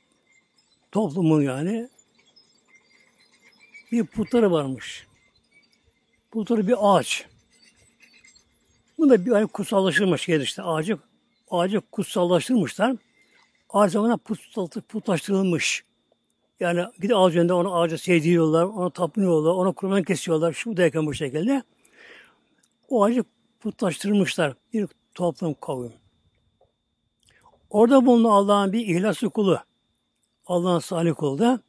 [0.91, 1.89] toplumun yani
[3.91, 5.07] bir putları varmış.
[6.31, 7.27] Putları bir ağaç.
[8.97, 10.97] Bu da bir hani kutsallaştırmış yer işte ağacı
[11.51, 12.95] ağacı kutsallaştırmışlar.
[13.69, 14.17] Ağaç zamana
[14.89, 15.83] putlaştırılmış.
[16.59, 20.53] Yani gidip ağaç önünde ona ağaca sevdiriyorlar, ona tapınıyorlar, ona kurban kesiyorlar.
[20.53, 21.63] Şu derken bu şekilde.
[22.89, 23.23] O ağacı
[23.59, 25.93] putlaştırmışlar bir toplum kavim.
[27.69, 29.59] Orada bulunan Allah'ın bir ihlaslı kulu.
[30.45, 31.59] Allah'ın salih kulu da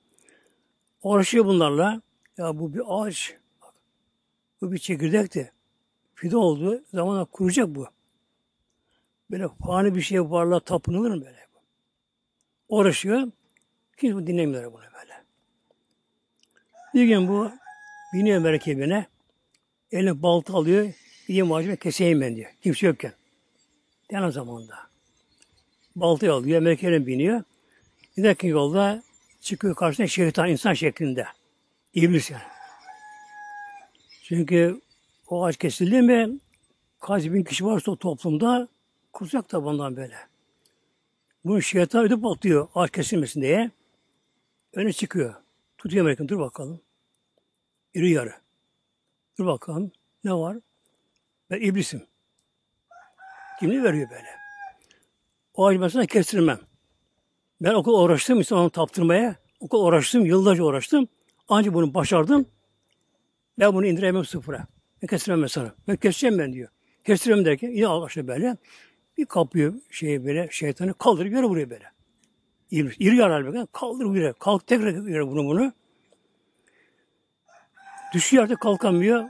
[1.02, 2.02] uğraşıyor bunlarla.
[2.38, 3.34] Ya bu bir ağaç.
[4.60, 5.52] Bu bir çekirdekti.
[6.16, 6.84] Fide oldu.
[6.94, 7.88] Zamanla kuracak bu.
[9.30, 11.46] Böyle fani bir şey varlığa tapınılır mı böyle?
[12.68, 13.32] Uğraşıyor.
[13.96, 15.24] Kimse dinlemiyor bunu böyle.
[16.94, 17.50] Bir gün bu
[18.12, 19.06] biniyor merkebine.
[19.92, 20.92] Eline balta alıyor.
[21.26, 22.50] Gideyim ağacımı keseyim ben diyor.
[22.62, 23.12] Kimse yokken.
[24.22, 24.74] O zamanda.
[25.96, 27.42] Baltayı alıyor, merkezine biniyor.
[28.16, 29.02] Giderken yolda
[29.40, 31.26] çıkıyor karşısına şeytan, insan şeklinde.
[31.94, 32.42] İblis yani.
[34.22, 34.80] Çünkü
[35.28, 36.38] o ağaç kesildi mi
[37.00, 38.68] kaç bin kişi varsa o toplumda
[39.12, 40.16] kuracak da bundan böyle.
[41.44, 43.70] Bunu şeytan ödüp atıyor ağaç kesilmesin diye.
[44.72, 45.34] Öne çıkıyor.
[45.78, 46.28] Tutuyor Amerikan.
[46.28, 46.80] Dur bakalım.
[47.94, 48.34] İri yarı.
[49.38, 49.92] Dur bakalım.
[50.24, 50.56] Ne var?
[51.50, 52.02] Ben iblisim.
[53.60, 54.28] Kimliği veriyor böyle.
[55.54, 56.58] O ağacı mesela kestirmem.
[57.60, 59.36] Ben okul uğraştım, İslam'ı taptırmaya.
[59.60, 61.08] Okul uğraştım, yıllarca uğraştım.
[61.48, 62.46] Ancak bunu başardım.
[63.58, 64.66] Ben bunu indiremem sıfıra.
[65.06, 65.74] Ben kestirmem mesela.
[65.88, 66.68] Ben keseceğim ben diyor.
[67.04, 68.56] Kestiriyorum derken yine başladı böyle.
[69.18, 71.84] Bir kapıyor şeyi böyle şeytanı kaldırıp yere vuruyor böyle.
[72.70, 73.66] İri, iri yarar böyle.
[73.72, 74.32] Kaldırıp yere.
[74.32, 75.72] Kalk tekrar yere bunu bunu.
[78.14, 79.24] Düşüyor artık kalkamıyor.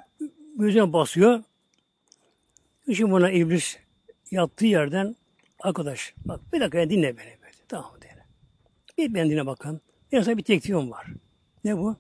[0.59, 1.43] Gözüne basıyor.
[2.87, 3.77] Şimdi buna iblis
[4.31, 5.17] yattığı yerden
[5.61, 7.37] arkadaş bak bir dakika dinle beni.
[7.43, 7.53] Böyle.
[7.69, 8.13] Tamam diye.
[8.99, 9.81] Bir ben dinle bakalım.
[10.11, 11.07] Sana bir teklifim var.
[11.65, 11.97] Ne bu?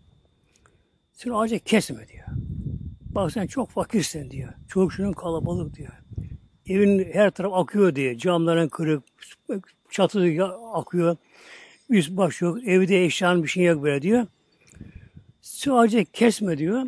[1.13, 2.27] Sen ağacı kesme diyor.
[3.17, 4.53] Bak sen çok fakirsin diyor.
[4.69, 5.93] Çoluk şunun kalabalık diyor.
[6.67, 8.19] Evin her taraf akıyor diye.
[8.19, 9.03] Camların kırık,
[9.91, 11.17] çatı akıyor.
[11.91, 12.59] Üst baş yok.
[12.67, 14.27] Evde eşyan bir şey yok böyle diyor.
[15.71, 16.87] Ağacı kesme diyor.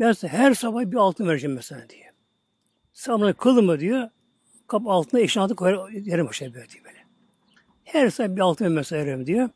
[0.00, 2.10] Ben size her sabah bir altın vereceğim mesela diyor.
[2.92, 4.08] Sabahına kılma diyor.
[4.66, 6.98] Kap altına eşyan altı koyar, yerim başına böyle diyor böyle.
[7.84, 9.48] Her sabah bir altın mesela veririm diyor.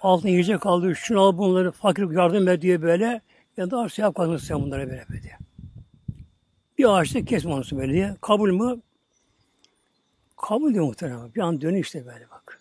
[0.00, 0.94] Altın yiyecek kaldı.
[0.96, 3.20] Şunu al bunları fakir yardım et diyor böyle.
[3.56, 5.38] Ya da yap kazanırsın sen bunlara böyle diye.
[6.78, 8.16] Bir ağaçta kesme onu böyle diye.
[8.20, 8.80] Kabul mü?
[10.36, 11.34] Kabul diyor muhtemelen.
[11.34, 12.60] Bir an dönüyor işte böyle bak.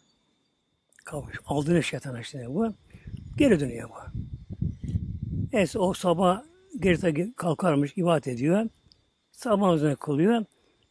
[1.05, 1.31] Kabul.
[1.45, 2.73] Aldığını şeytan işte bu.
[3.37, 4.19] Geri dönüyor bu.
[5.53, 6.41] Neyse o sabah
[6.79, 8.69] geri kalkarmış, ibadet ediyor.
[9.31, 10.45] Sabah namazını kılıyor.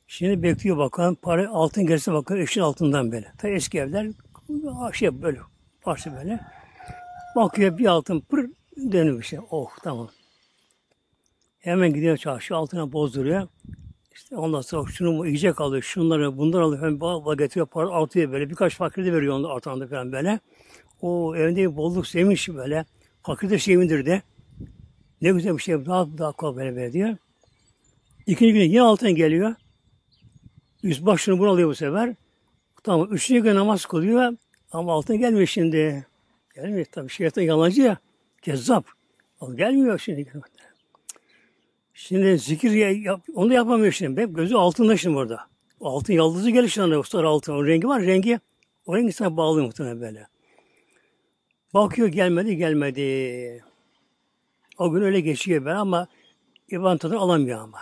[0.06, 1.14] Şimdi bekliyor bakalım.
[1.14, 2.40] Para altın gelse bakıyor.
[2.40, 3.32] Eşin altından böyle.
[3.38, 4.08] Ta eski evler
[4.92, 5.38] şey böyle.
[5.80, 6.40] Parça böyle.
[7.36, 9.40] Bakıyor bir altın pır dönüyor işte.
[9.50, 10.10] Oh tamam.
[11.58, 13.48] Hemen gidiyor çarşı altına bozduruyor.
[14.14, 16.82] İşte ondan sonra şunu yiyecek alıyor, şunları bunları alıyor.
[16.82, 18.50] Hem bağ getiriyor, para artıyor böyle.
[18.50, 20.40] Birkaç fakir de veriyor onun artanda falan böyle.
[21.00, 22.84] O evinde bir bolluk sevinç böyle.
[23.22, 24.22] Fakir de sevindirdi.
[25.22, 25.86] Ne güzel bir şey.
[25.86, 27.16] Daha daha kolay böyle, böyle diyor.
[28.26, 29.54] İkinci gün yine altına geliyor.
[30.82, 32.14] Üst başını bunu alıyor bu sefer.
[32.82, 33.08] Tamam.
[33.12, 34.36] Üçüncü gün namaz kılıyor.
[34.72, 36.06] Ama altına gelmiyor şimdi.
[36.54, 37.10] Gelmiyor tabii.
[37.10, 37.98] Şeytan yalancı ya.
[38.42, 38.84] Kezzap.
[39.40, 40.32] O gelmiyor şimdi.
[41.94, 44.20] Şimdi zikir yap, onu da yapamıyor şimdi.
[44.20, 45.46] Hep gözü altında şimdi burada.
[45.80, 47.08] Altın yaldızı gelir şimdi.
[47.08, 47.52] Sarı altın.
[47.52, 48.02] O rengi var.
[48.02, 48.40] Rengi
[48.86, 50.26] o rengi sana bağlı muhtemelen böyle.
[51.74, 53.64] Bakıyor gelmedi gelmedi.
[54.78, 56.08] O gün öyle geçiyor ben ama
[56.70, 57.78] İvan tadını alamıyor ama.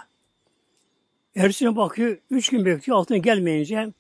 [1.37, 3.93] Ertesine bakıyor, üç gün bekliyor, altına gelmeyince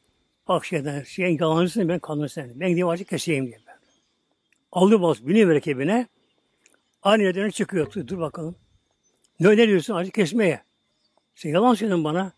[0.48, 2.52] bak şeyden, şeyin yalancısın ben kanını sen.
[2.54, 3.76] Ben gideyim acı keseyim diye ben.
[4.72, 6.06] Alıyor bas, biniyor merekebine.
[7.02, 7.92] Aynı yerden çıkıyor.
[8.06, 8.56] Dur bakalım.
[9.40, 10.62] Ne öneriyorsun acı kesmeye?
[11.34, 12.32] Sen yalan söyledin bana.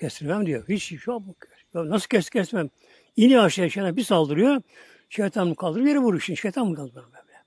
[0.00, 0.68] Kestirmem diyor.
[0.68, 1.34] Hiç an
[1.74, 2.70] ya nasıl kes kesmem?
[3.16, 4.62] İniyor aşağıya şeytan bir saldırıyor.
[5.08, 6.40] Şeytan mı kaldırıyor, yere vuruyor şimdi.
[6.40, 7.42] Şeytan mı kaldırıyor böyle?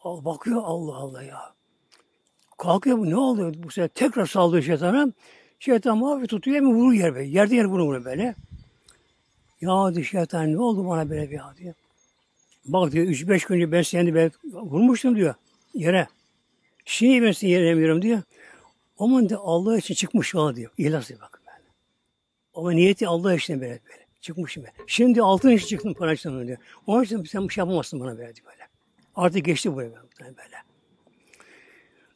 [0.00, 1.54] Al, bakıyor Allah Allah ya.
[2.58, 3.54] Kalkıyor bu ne oluyor?
[3.56, 5.12] Bu sefer tekrar saldırıyor şeytana.
[5.58, 7.28] Şeytan mavi tutuyor hemen vurur yer böyle.
[7.28, 8.34] Yerde yer vurur böyle.
[9.60, 11.74] Ya şeytan ne oldu bana böyle bir ya diyor.
[12.64, 15.34] Bak diyor üç beş gün önce ben seni ben vurmuştum diyor
[15.74, 16.08] yere.
[17.02, 18.22] Ben seni yere yemiyorum diyor.
[18.98, 20.70] Aman diyor Allah için çıkmış yola diyor.
[20.78, 21.68] İhlas diyor bak böyle.
[22.54, 24.04] Ama niyeti Allah için böyle böyle.
[24.20, 24.72] Çıkmışım ben.
[24.86, 26.58] Şimdi altın için çıktım para için diyor.
[26.86, 28.68] Onun için sen bir şey yapamazsın bana böyle diyor böyle.
[29.16, 30.56] Artık geçti buraya böyle.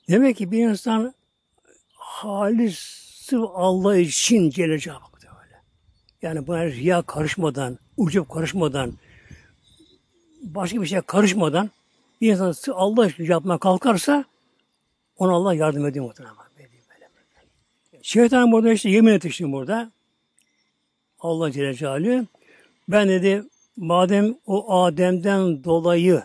[0.08, 1.14] Demek ki bir insan
[1.94, 5.62] halis Sırf Allah için Celle Celaluhu böyle.
[6.22, 8.92] Yani buna riya karışmadan, ucup karışmadan,
[10.42, 11.70] başka bir şey karışmadan
[12.20, 14.24] bir insan Allah için yapmaya kalkarsa
[15.16, 16.34] ona Allah yardım ediyor muhtemelen.
[18.02, 19.90] Şeytan burada işte yemin etti burada.
[21.20, 22.26] Allah Celle Celaluhu.
[22.88, 23.42] Ben dedi
[23.76, 26.22] madem o Adem'den dolayı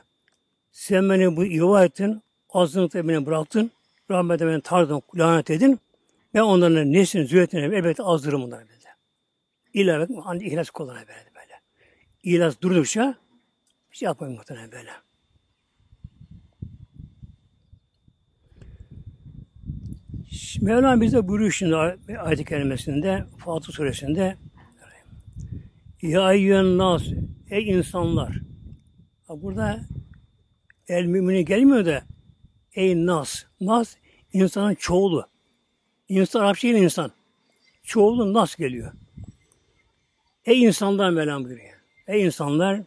[0.71, 3.71] sen beni bu yuva ettin, azınlıkta beni bıraktın,
[4.11, 5.79] rahmete beni tardın, lanet edin.
[6.33, 8.73] Ben onların neslini, zürriyetini elbette azdırırım onlara böyle.
[9.73, 11.61] İlahi hani ihlas kullanan böyle böyle.
[12.23, 13.15] İhlas durdukça
[13.91, 14.91] bir şey yapmayın muhtemelen böyle.
[20.61, 21.75] Mevlam bize buyuruyor şimdi
[22.19, 24.37] ayet-i kerimesinde, Fatih suresinde
[26.01, 27.03] Ya eyyühen nas,
[27.49, 28.39] ey insanlar.
[29.29, 29.79] Burada
[30.87, 32.03] el mümini gelmiyor da
[32.73, 33.43] ey nas.
[33.61, 33.95] Nas
[34.33, 35.27] insanın çoğulu.
[36.09, 37.11] İnsan Arapça yine insan.
[37.83, 38.93] Çoğulu nas geliyor.
[40.45, 41.73] Ey insanlar Mevlam buyuruyor.
[42.07, 42.81] Ey insanlar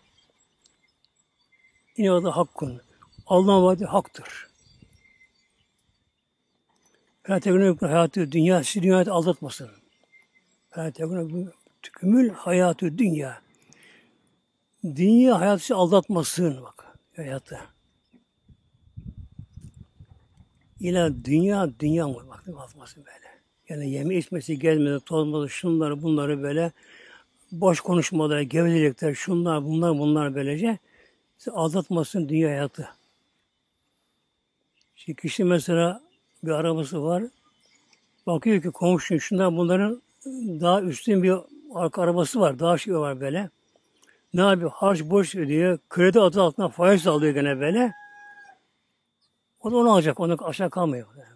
[1.99, 2.81] da hakkın.
[3.27, 4.46] Allah'ın vaadi haktır.
[7.27, 9.71] Felatekune hayatı dünya sizi dünyayı aldatmasın.
[10.71, 11.47] Felatekune
[11.83, 13.41] tükümül hayatı dünya.
[14.85, 17.61] Dünya hayatı aldatmasın bak hayatı.
[20.81, 22.25] İla dünya, dünya mı?
[22.29, 23.27] Bak almasın böyle.
[23.69, 26.73] Yani yeme içmesi, gezmesi, tozması, şunları, bunları böyle
[27.53, 30.79] boş konuşmalar, gevezelikler, şunlar, bunlar, bunlar böylece
[31.53, 32.89] aldatmasın dünya hayatı.
[34.97, 36.06] Şimdi kişi mesela
[36.45, 37.23] bir arabası var,
[38.27, 40.03] Bakıyor ki komşu şundan bunların
[40.61, 41.35] daha üstün bir
[41.75, 42.59] arka arabası var.
[42.59, 43.51] Daha şey var böyle.
[44.35, 44.71] Ne yapıyor?
[44.71, 45.79] Harç borç ödüyor.
[45.89, 47.93] Kredi adı altına faiz alıyor gene böyle.
[49.61, 50.21] O da onu alacak.
[50.21, 51.07] Onu aşağı kalmıyor.
[51.17, 51.27] Böyle.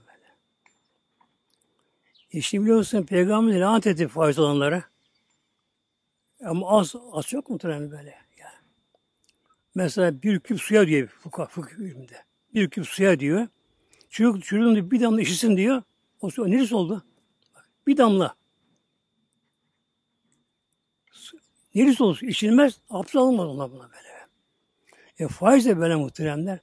[2.32, 4.84] E şimdi biliyorsun Peygamber lanet etti faiz alanlara.
[6.44, 8.54] Ama az, az çok mu böyle yani.
[9.74, 12.24] Mesela bir küp suya diyor fıkıh ilminde.
[12.54, 13.48] Bir küp suya diyor.
[14.10, 15.82] Çocuk çocuğun bir damla işitsin diyor.
[16.20, 17.04] O su neresi oldu?
[17.86, 18.34] Bir damla.
[21.74, 22.26] Neresi olsun?
[22.26, 22.80] İçilmez.
[22.90, 24.10] Abdest alınmaz ona buna böyle.
[25.18, 26.58] E faiz de böyle muhteremler.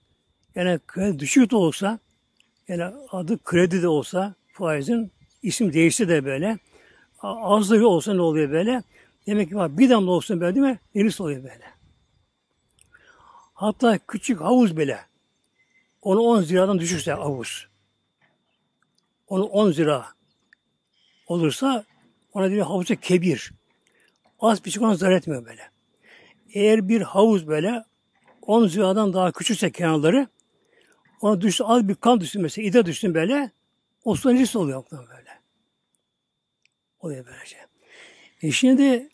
[0.55, 1.99] Yani kredi düşük de olsa,
[2.67, 6.59] yani adı kredi de olsa faizin isim değişti de böyle.
[7.21, 8.83] Az da olsa ne oluyor böyle?
[9.27, 10.79] Demek ki var bir damla olsun böyle değil mi?
[10.95, 11.65] Neresi oluyor böyle.
[13.53, 14.99] Hatta küçük havuz bile
[16.07, 17.67] onu 10 ziradan düşürse havuz.
[19.27, 20.05] Onu 10 zira
[21.27, 21.83] olursa
[22.33, 23.51] ona diyor havuza kebir.
[24.39, 25.61] Az bir şey ona zarar etmiyor böyle.
[26.53, 27.83] Eğer bir havuz böyle
[28.41, 30.27] 10 ziradan daha küçükse kenarları
[31.21, 33.51] ona düştü az bir kan düşsün mesela ide düşsün böyle
[34.03, 35.39] o su neresi oluyor böyle.
[36.99, 37.57] Oluyor böylece.
[38.41, 39.09] E şimdi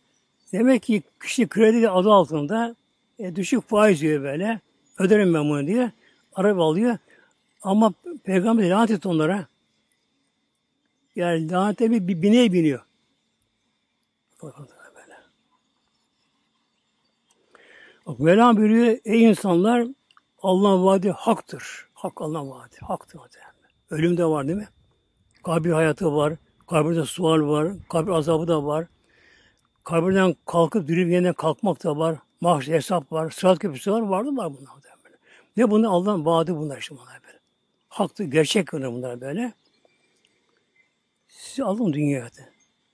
[0.52, 2.76] demek ki kişi kredi adı altında
[3.20, 4.60] e, düşük faiz diyor böyle.
[4.98, 5.92] Öderim ben bunu diye.
[6.36, 6.98] Araba alıyor.
[7.62, 7.93] Ama
[8.24, 9.48] peygamber lanet etti onlara.
[11.15, 12.80] Yani lanete bir, bir bineğe biniyor.
[18.06, 19.88] Bak Mevlam buyuruyor, ey insanlar
[20.41, 21.88] Allah'ın vaadi haktır.
[21.93, 22.76] Hak Allah'ın vaadi.
[22.82, 23.22] Haktır.
[23.89, 24.67] Ölüm de var değil mi?
[25.43, 26.34] Kabir hayatı var.
[26.67, 27.67] Kabirde sual var.
[27.89, 28.88] Kabir azabı da var.
[29.84, 32.17] Kabirden kalkıp dirip yeniden kalkmak da var.
[32.41, 33.30] Mahşer hesap var.
[33.30, 34.02] Sırat köprüsü var.
[34.02, 34.74] Vardı var bunlar.
[34.76, 34.93] Böyle.
[35.58, 35.89] Ne bunlar?
[35.89, 37.39] Allah'ın vaadi bunlar işte bunlar böyle.
[37.89, 39.54] Haktı, gerçek bunlar böyle.
[41.28, 42.30] Sizi alın dünyaya.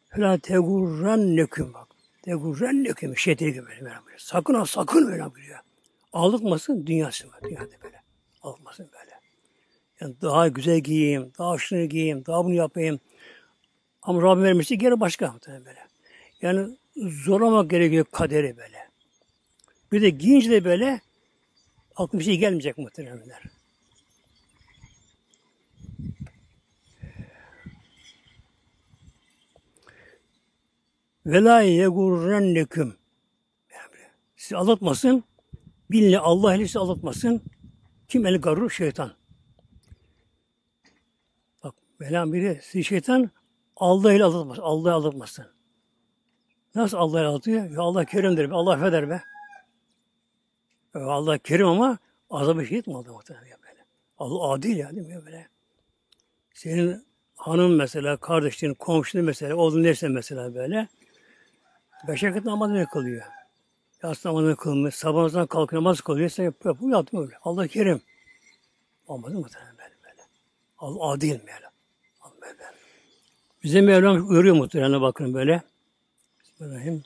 [0.09, 1.87] Fela tegurren neküm bak.
[2.21, 3.17] Tegurren neküm.
[3.17, 3.91] Şeytani gibi böyle.
[4.17, 5.59] Sakın ha sakın böyle biliyor.
[6.13, 7.39] Aldıkmasın dünyası var.
[7.43, 8.01] Dünyada böyle.
[8.41, 9.19] Aldıkmasın böyle.
[10.01, 12.99] Yani daha güzel giyeyim, daha şunu giyeyim, daha bunu yapayım.
[14.01, 15.87] Ama Rabbim vermişti geri başka böyle.
[16.41, 18.89] Yani zorlamak gerekiyor kaderi böyle.
[19.91, 21.01] Bir de giyince de böyle
[21.99, 23.43] aklına bir şey gelmeyecek muhtemelenler.
[31.25, 32.95] Ve la yegurrenneküm.
[34.35, 35.23] Sizi aldatmasın.
[35.91, 37.41] Bilin Allah eli sizi aldatmasın.
[38.07, 38.69] Kim el garur?
[38.69, 39.11] Şeytan.
[41.63, 43.29] Bak Mevlam biri sizi şeytan
[43.75, 44.61] Allah ile aldatmasın.
[44.61, 45.45] Allah aldatmasın.
[46.75, 47.69] Nasıl Allah ile aldatıyor?
[47.69, 48.49] Ya Allah kerimdir.
[48.49, 49.21] Allah affeder be.
[50.95, 51.97] Ya Allah kerim ama
[52.29, 53.85] azabı şehit mi aldı muhtemelen böyle.
[54.17, 55.47] Allah adil ya değil mi böyle?
[56.53, 60.87] Senin hanım mesela, kardeşlerin, komşunun mesela, oğlun neyse mesela böyle.
[62.07, 63.23] Beş vakit namazını kılıyor.
[64.03, 67.35] Yatsı namazını kılmış, sabahından kalkıyor, namaz kılıyor, sen yapıyor, yapıyor, yapıyor öyle.
[67.43, 68.01] Allah kerim.
[69.07, 70.21] Olmadı mı muhtemelen böyle böyle.
[70.77, 71.65] Allah adil yani?
[72.21, 72.63] Allah böyle.
[73.63, 75.61] Bize Mevlam görüyor muhtemelen bakın böyle.
[76.39, 77.03] Bismillahirrahmanirrahim.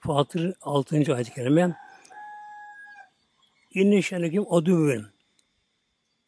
[0.00, 1.14] Fatır 6.
[1.14, 1.76] ayet-i kerime.
[3.78, 5.06] İnne şenekim adüvün.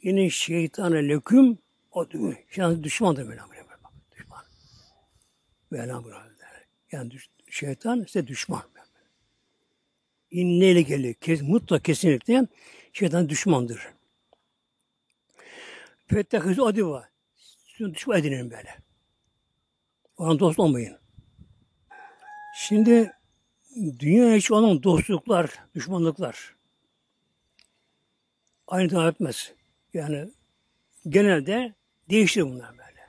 [0.02, 1.58] İnne şeytane leküm
[1.92, 2.38] adüvün.
[2.50, 3.50] Şeytan düşmandır Mevlam.
[4.16, 4.44] Düşman.
[5.70, 6.04] Mevlam
[6.92, 7.12] Yani
[7.50, 8.62] şeytan size düşman.
[10.30, 11.14] İnneyle geliyor.
[11.14, 12.46] Kes, mutlak kesinlikle
[12.92, 13.80] şeytan düşmandır.
[16.06, 17.08] Fettehiz adı var.
[17.78, 18.78] Düşman edinin böyle.
[20.16, 20.98] Ona dost olmayın.
[22.56, 23.12] Şimdi
[23.98, 26.59] dünya hiç olan dostluklar, düşmanlıklar
[28.70, 29.52] aynı devam etmez.
[29.94, 30.30] Yani
[31.08, 31.74] genelde
[32.10, 33.00] değişir bunlar böyle.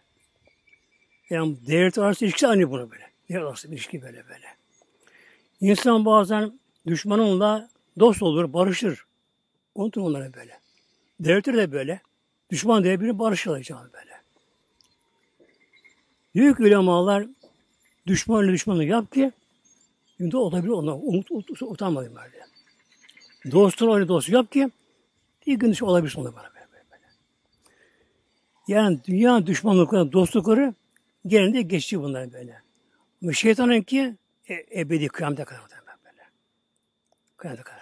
[1.29, 3.09] Yani devlet arası ilişkisi aynı bunu böyle.
[3.29, 4.47] Devlet arası ilişki böyle böyle.
[5.61, 7.69] İnsan bazen düşmanınla
[7.99, 9.05] dost olur, barışır.
[9.75, 10.59] Unutun onları böyle.
[11.19, 12.01] Devletler de böyle.
[12.49, 14.11] Düşman diye biri barışılacak böyle.
[16.35, 17.27] Büyük ulemalar
[18.07, 19.31] düşmanla düşmanlık yap ki
[20.21, 20.97] Şimdi olabilir ona.
[20.97, 22.45] Umut, umut utanmayın böyle.
[23.51, 24.69] Dostun öyle dostu yap ki
[25.47, 27.03] bir gün dışı olabilir sonra bana böyle, böyle.
[28.67, 30.73] Yani dünya düşmanlıkları, dostlukları
[31.27, 32.61] genelde geçiyor bunlar böyle.
[33.23, 34.15] Ama şeytanın ki
[34.49, 35.61] e, ebedi kıyamete kadar
[36.05, 36.23] böyle.
[37.37, 37.81] Kıyamete kadar.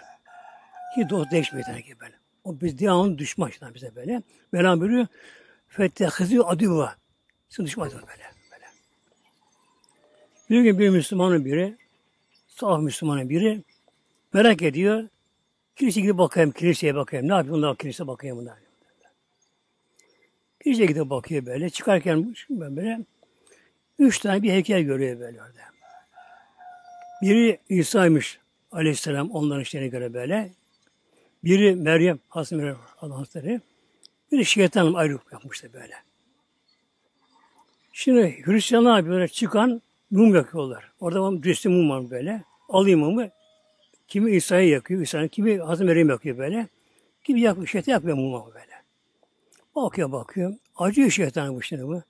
[0.96, 2.14] Hiç dost değişmiyor tabii ki böyle.
[2.44, 4.22] O biz devamlı düşman işte bize böyle.
[4.52, 5.06] Mevlam buyuruyor.
[5.68, 6.96] Fettehizi adüva.
[7.48, 8.02] Sen düşman böyle.
[8.52, 8.64] böyle.
[10.50, 11.76] Bir gün bir Müslümanın biri
[12.46, 13.62] saf Müslümanın biri
[14.32, 15.08] merak ediyor.
[15.80, 17.28] Kiliseye gidip bakayım, kiliseye bakayım.
[17.28, 18.58] Ne yapıyor bunlar kiliseye bakayım bunlar.
[20.64, 21.70] Gece gidip bakıyor böyle.
[21.70, 23.00] Çıkarken böyle
[23.98, 25.60] üç tane bir heykel görüyor böyle orada.
[27.22, 28.38] Biri İsa'ymış
[28.72, 30.50] aleyhisselam onların işlerine göre böyle.
[31.44, 33.60] Biri Meryem, Hazreti Meryem Hazretleri.
[34.32, 35.94] Biri şeytan ayrı yapmıştı böyle.
[37.92, 40.92] Şimdi Hristiyanlar böyle çıkan mum yakıyorlar.
[41.00, 42.44] Orada düştü mum var böyle.
[42.68, 43.30] Alayım mumu.
[44.10, 46.68] Kimi İsa'yı yakıyor, İsa'nın kimi Hazreti Meryem yakıyor böyle.
[47.24, 48.82] Kimi yakıyor, şeytan yakıyor mumu böyle.
[49.76, 50.54] Bakıyor bakıyor.
[50.76, 52.02] Acıyor şeytan bu şimdi bu.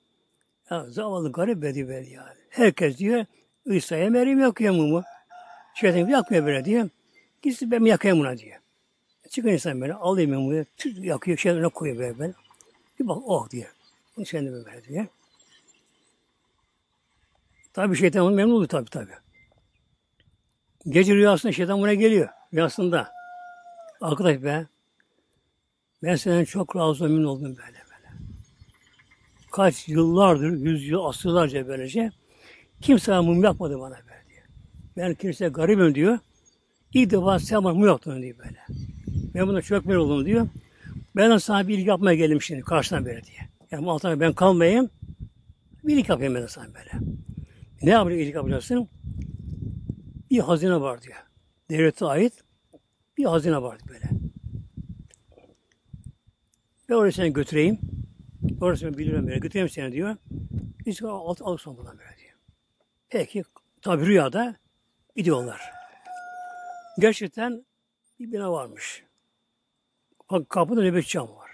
[0.69, 2.37] Ya zavallı garip bedi böyle yani.
[2.49, 3.25] Herkes diyor
[3.65, 5.03] İsa'ya Meryem yakıyor mumu.
[5.75, 6.89] Şeytan yakmıyor böyle diyor.
[7.41, 8.57] Gitsin ben yakayım buna diyor.
[9.29, 10.65] Çıkıyor insan böyle alayım mumu.
[10.85, 12.33] Yakıyor şeytanına koyuyor böyle böyle.
[12.99, 13.73] Bir bak oh diyor.
[14.17, 15.05] Bunu şimdi böyle diyor.
[17.73, 19.11] Tabi şeytan memnun oluyor tabi tabi.
[20.89, 22.29] Gece rüyasında şeytan buna geliyor.
[22.53, 23.11] Rüyasında.
[24.01, 24.65] Arkadaş be
[26.03, 28.17] ben senden çok razı memnun oldum böyle böyle.
[29.51, 32.11] Kaç yıllardır, yüz yıl, asırlarca böylece
[32.81, 34.45] kimse mum yapmadı bana böyle diyor.
[34.97, 36.19] Ben kimse garibim diyor.
[36.93, 38.59] İlk defa sen bana mum yaptın diyor böyle.
[39.33, 40.47] Ben buna çok memnun oldum diyor.
[41.15, 43.49] Ben de sana bir iyilik yapmaya geldim şimdi karşına böyle diye.
[43.71, 44.89] Yani altına ben kalmayayım.
[45.83, 47.05] Bir iyilik yapayım ben de sana böyle.
[47.81, 48.89] Ne yapayım iyilik yapacaksın?
[50.31, 51.17] Bir hazine var diyor.
[51.69, 52.33] Devlete ait
[53.17, 54.09] bir hazine var böyle.
[56.89, 57.79] Ben oraya seni götüreyim.
[58.61, 59.39] Orası ben biliyorum böyle.
[59.39, 60.15] Götüreyim seni diyor.
[60.85, 62.33] Biz alt alırsın buradan böyle diyor.
[63.09, 63.43] Peki
[63.81, 64.55] tabi rüyada
[65.15, 65.61] gidiyorlar.
[66.99, 67.65] Gerçekten
[68.19, 69.03] bir bina varmış.
[70.31, 71.51] Bak kapıda nöbetçi cam var.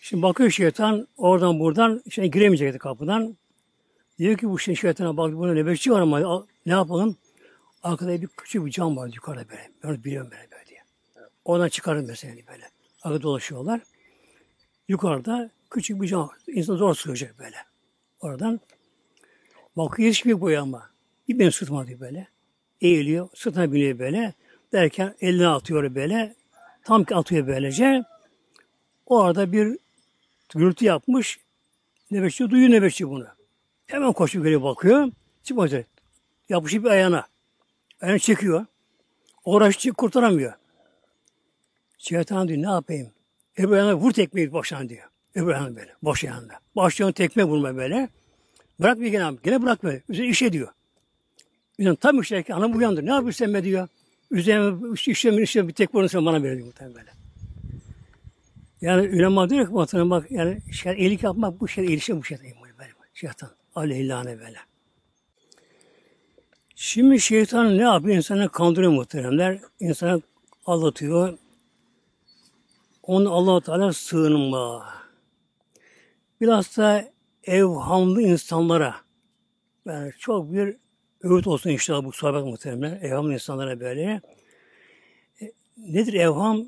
[0.00, 3.36] Şimdi bakıyor şeytan oradan buradan içine giremeyecek kapıdan.
[4.18, 7.16] Diyor ki bu şey şeytana bak burada nöbetçi var ama ne yapalım?
[7.82, 9.70] Arkada bir küçük bir cam var yukarıda böyle.
[9.84, 10.82] Ben biliyorum böyle böyle diye.
[11.44, 12.70] Oradan çıkarım mesela böyle.
[13.02, 13.80] Arkada dolaşıyorlar.
[14.88, 16.30] Yukarıda küçük bir cam.
[16.46, 17.56] İnsan zor sığacak böyle.
[18.20, 18.60] Oradan
[19.76, 20.90] bakıyor hiçbir boy ama.
[21.28, 22.28] Bir beni sırtma böyle.
[22.80, 23.28] Eğiliyor.
[23.34, 24.34] Sırtına biniyor böyle.
[24.72, 26.34] Derken eline atıyor böyle.
[26.84, 28.04] Tam ki atıyor böylece.
[29.06, 29.78] Orada bir
[30.54, 31.38] gürültü yapmış.
[32.10, 33.26] Nöbetçi duyuyor nöbetçi bunu.
[33.86, 35.12] Hemen koşup geliyor bakıyor.
[35.42, 35.86] Çıkmayacak.
[36.48, 37.31] Yapışıp bir ayağına.
[38.02, 38.66] Ayağını çekiyor.
[39.44, 40.52] Uğraşçı kurtaramıyor.
[41.98, 43.10] Şeytan diyor ne yapayım?
[43.56, 45.08] Öbür ayağına vur tekmeyi baştan diyor.
[45.34, 45.94] Öbür ayağına böyle.
[46.02, 46.54] Boş ayağında.
[46.76, 48.08] Başlıyor tekme vurma böyle.
[48.80, 50.02] Bırak bir gene Gene bırak böyle.
[50.08, 50.68] Üzerine işe diyor.
[51.78, 53.06] Üzerine tam işlerken anam uyandı.
[53.06, 53.88] Ne yapıyorsun sen be diyor.
[54.30, 57.10] Üzerine işe işe bir tek vurursun bana veriyor muhtemelen böyle.
[58.80, 59.74] Yani ulema diyor ki
[60.10, 62.38] bak yani şey, iyilik yapmak bu şey ilişki bu şey
[62.78, 62.90] böyle.
[63.14, 63.50] Şeytan.
[63.74, 64.58] Aleyhillâne böyle.
[66.84, 68.16] Şimdi şeytan ne yapıyor?
[68.16, 69.58] İnsanı kandırıyor muhteremler.
[69.80, 70.22] İnsanı
[70.66, 71.38] aldatıyor.
[73.02, 74.88] Onu allah Teala sığınma.
[76.40, 77.12] Biraz da
[77.44, 78.96] evhamlı insanlara
[79.86, 80.76] yani çok bir
[81.22, 83.02] öğüt olsun inşallah bu sohbet muhteremler.
[83.02, 84.20] Evhamlı insanlara böyle.
[85.42, 86.66] E, nedir evham?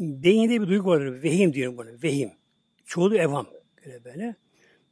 [0.00, 1.22] Beyinde bir duygu vardır.
[1.22, 1.88] Vehim diyorum bunu.
[2.02, 2.30] Vehim.
[2.84, 3.46] Çoğu evham.
[3.84, 4.36] Böyle böyle.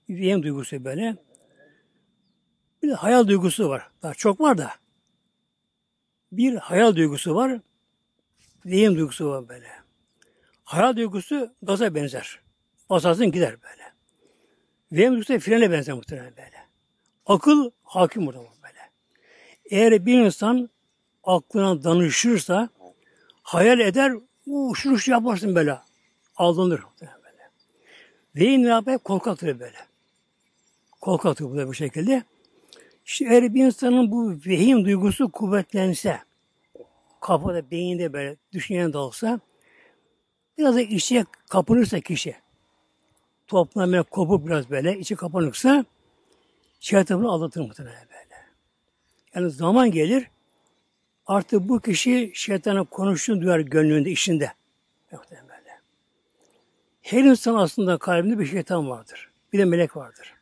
[0.08, 1.16] Vehim duygusu böyle.
[2.84, 3.88] Bir de hayal duygusu var.
[4.02, 4.70] Daha çok var da.
[6.32, 7.60] Bir hayal duygusu var.
[8.66, 9.68] Vehim duygusu var böyle.
[10.64, 12.40] Hayal duygusu gaza benzer.
[12.90, 13.92] Basarsın gider böyle.
[14.92, 16.56] Vehim duygusu frene benzer muhtemelen böyle.
[17.26, 18.90] Akıl hakim burada böyle.
[19.64, 20.70] Eğer bir insan
[21.22, 22.68] aklına danışırsa
[23.42, 24.12] hayal eder,
[24.74, 25.78] şunu şu yaparsın böyle.
[26.36, 27.50] Aldanır böyle.
[28.36, 28.98] Vehim ne yapar?
[28.98, 29.78] Korkaktır böyle.
[31.00, 32.24] Korkaktır bu şekilde.
[33.04, 36.20] İşte eğer bir insanın bu vehim duygusu kuvvetlense,
[37.20, 39.40] kafada, beyinde böyle düşünen de olsa,
[40.58, 42.36] biraz da içe kapanırsa kişi,
[43.46, 45.84] toplumdan böyle kopup biraz böyle, içi kapanırsa,
[46.80, 48.44] şeytan bunu aldatır muhtemelen böyle.
[49.34, 50.30] Yani zaman gelir,
[51.26, 54.52] artık bu kişi şeytanın konuştuğunu duyar gönlünde, işinde.
[55.12, 55.80] Muhtemelen böyle.
[57.02, 59.30] Her insan aslında kalbinde bir şeytan vardır.
[59.52, 60.34] Bir de melek vardır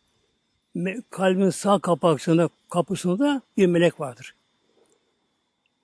[1.11, 4.35] kalbin sağ kapakçığında, kapısında bir melek vardır.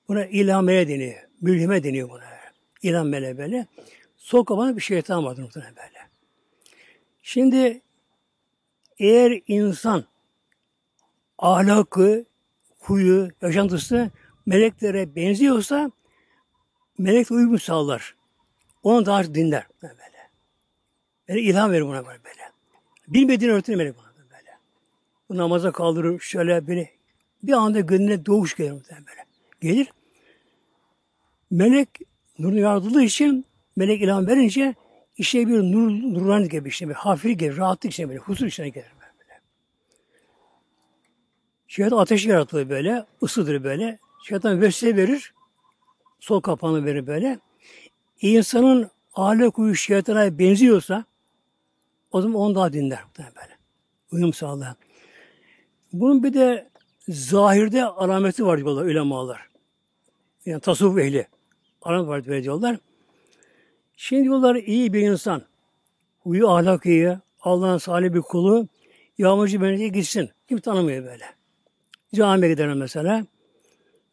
[0.09, 1.29] Buna ilhameye deniyor.
[1.41, 2.25] Mülhime deniyor buna.
[2.83, 3.67] İlham meleği böyle.
[4.17, 6.09] Sol kapağında bir şeytan vardır muhtemelen böyle.
[7.23, 7.81] Şimdi
[8.99, 10.05] eğer insan
[11.39, 12.25] ahlakı,
[12.79, 14.11] huyu, yaşantısı
[14.47, 15.91] meleklere benziyorsa
[16.99, 18.15] melek uyum sağlar.
[18.83, 19.95] Onu daha dinler böyle.
[21.29, 22.53] Böyle ilham verir buna böyle.
[23.09, 24.08] Bilmediğini öğretir melek buna bu
[25.31, 26.89] namaza kaldırır şöyle beni.
[27.43, 29.25] Bir anda gönlüne doğuş gelir böyle.
[29.61, 29.93] Gelir.
[31.51, 31.89] Melek
[32.39, 33.45] nurunu yardıldığı için
[33.77, 34.75] melek ilham verince
[35.19, 38.91] İşte bir nur, nurlanlık gibi işte bir hafiflik gibi, rahatlık içine böyle, huzur içine gelir
[39.01, 39.41] böyle.
[41.69, 43.99] Şeytan ateş yaratılır böyle, ısıdır böyle.
[44.23, 45.35] Şeytan vesile verir,
[46.21, 47.39] sol kapağını verir böyle.
[48.21, 51.05] İnsanın ahlak uyu şeytana benziyorsa
[52.13, 53.59] o zaman onu daha dinler böyle.
[54.13, 54.75] Uyum sağlar.
[55.93, 56.69] Bunun bir de
[57.09, 59.49] zahirde alameti var diyorlar ulemalar.
[60.47, 61.27] Yani tasavvuf ehli.
[61.83, 62.79] Alamet var diyorlar.
[63.97, 65.43] Şimdi diyorlar iyi bir insan,
[66.19, 68.69] huyu ahlak iyi, Allah'ın salih bir kulu,
[69.19, 70.31] yağmurcu bence gitsin.
[70.49, 71.25] Kim tanımıyor böyle.
[72.15, 73.27] Camiye giderim mesela.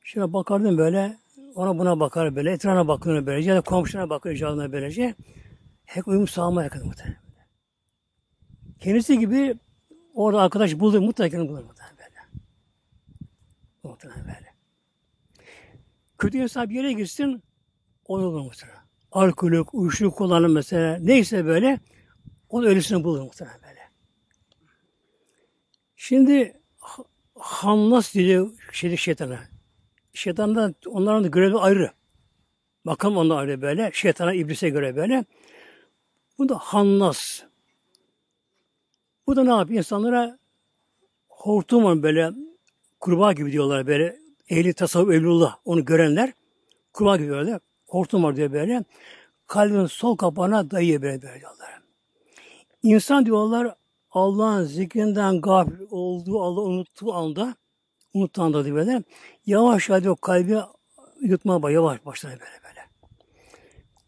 [0.01, 1.17] Şuna bakardım böyle,
[1.55, 5.15] ona buna bakar böyle, etrafına bakıyor böylece, ya da komşuna bakıyor icabına böylece.
[5.85, 7.17] Hep uyum sağlamaya yakın muhtemelen.
[8.79, 9.55] Kendisi gibi
[10.15, 12.41] orada arkadaş bulur, mutlaka bulur muhtemelen böyle.
[13.83, 14.53] Muhtemelen böyle.
[16.17, 17.43] Kötü insan bir yere gitsin,
[18.07, 18.79] o olur muhtemelen.
[19.11, 21.79] Alkolük, uyuşturucu kullanım mesela, neyse böyle,
[22.49, 23.79] onu ölüsünü bulur muhtemelen böyle.
[25.95, 26.61] Şimdi
[27.35, 28.41] Hannas diye
[28.71, 29.39] şeydi şeytana.
[30.13, 31.91] Şeytandan onların da görevi ayrı.
[32.85, 33.91] Bakalım onlar ayrı böyle.
[33.93, 35.25] Şeytana, iblise göre böyle.
[36.37, 37.41] Bu da Hannas.
[39.27, 39.77] Bu da ne yapıyor?
[39.77, 40.39] İnsanlara
[41.29, 42.31] hortum böyle
[42.99, 44.19] kurbağa gibi diyorlar böyle.
[44.49, 46.33] Ehli tasavvuf evlullah onu görenler
[46.93, 47.59] kurbağa gibi diyorlar.
[47.87, 48.83] Hortum var diyor böyle.
[49.47, 51.81] Kalbin sol kapağına dayıyor böyle, böyle diyorlar.
[52.83, 53.75] İnsan diyorlar
[54.11, 57.55] Allah'ın zikrinden gafil olduğu, Allah unuttuğu anda
[58.13, 59.03] unuttuğu anda diyor böyle.
[59.45, 60.57] Yavaş yavaş o kalbi
[61.21, 62.81] yutmaya yavaş başlar böyle böyle.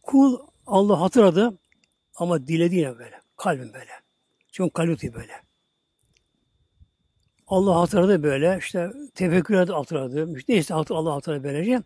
[0.03, 1.57] Kul Allah hatırladı
[2.15, 3.21] ama diledi yine böyle.
[3.37, 4.06] Kalbim böyle.
[4.57, 5.41] Çünkü kalbi böyle.
[7.47, 11.81] Allah hatırladı böyle, işte tefekkür etti hatırladı, neyse Allah hatırladı böylece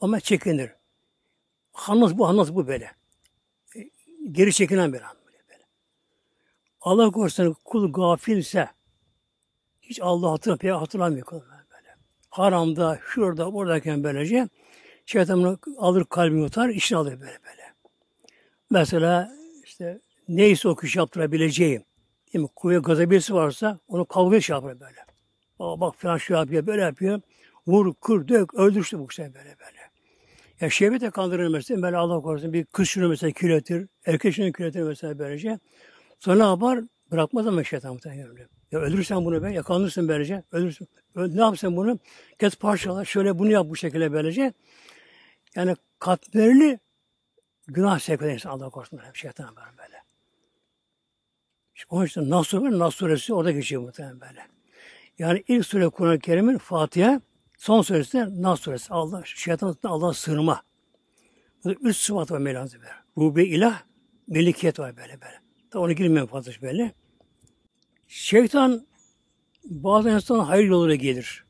[0.00, 0.70] ama çekinir.
[1.72, 2.92] Hannas bu, hannas bu böyle.
[3.76, 3.90] E,
[4.32, 5.38] geri çekilen bir an böyle.
[5.48, 5.64] böyle.
[6.80, 8.68] Allah korusun kul gafilse
[9.82, 11.96] hiç Allah hatırlamıyor, hatırlamıyor kul böyle.
[12.30, 14.48] Haramda, şurada, buradayken böylece
[15.06, 17.72] şeytan alır kalbini yutar, işini alır böyle böyle.
[18.70, 19.32] Mesela
[19.64, 21.87] işte neyse o kişi yaptırabileceğim.
[22.34, 22.48] Değil mi?
[22.56, 24.98] Kuvvet gazabiyesi varsa onu kavga şey yapar böyle.
[25.58, 27.20] Baba bak falan şu yapıyor, böyle yapıyor.
[27.66, 29.78] Vur, kır, dök, öldürsün bu şey böyle böyle.
[30.60, 31.82] Ya şehvete kandırır mesela.
[31.82, 33.88] Böyle Allah korusun bir kız şunu mesela kiretir.
[34.06, 35.58] Erkek şunu kiretir mesela böylece.
[36.18, 36.80] Sonra ne yapar?
[37.10, 38.48] Bırakmaz ama şeytan muhtemelen.
[38.72, 40.42] Ya öldürürsen bunu be, yakalanırsın böylece.
[40.52, 40.88] Ölürsün.
[41.14, 41.98] Öl, ne yapsın bunu?
[42.38, 43.04] Kes parçalar.
[43.04, 44.52] Şöyle bunu yap bu şekilde böylece.
[45.56, 46.78] Yani katmerli
[47.66, 49.00] günah sevk eder Allah korusun.
[49.14, 49.87] Şeytan böyle.
[51.78, 54.46] İşte onun için Nas suresi, Nas suresi orada geçiyor muhtemelen böyle.
[55.18, 57.20] Yani ilk sure Kur'an-ı Kerim'in Fatiha,
[57.58, 58.94] son suresi de Nas suresi.
[58.94, 60.62] Allah, şeytanlıktan Allah sığınma.
[61.64, 62.92] Burada üç sıfat var Mevla'nın böyle.
[63.18, 63.82] Rubi ilah,
[64.26, 65.40] melikiyet var böyle böyle.
[65.72, 66.92] Da onu girmiyorum fazla böyle.
[68.08, 68.86] Şeytan
[69.64, 71.44] bazı insan hayır yoluyla gelir.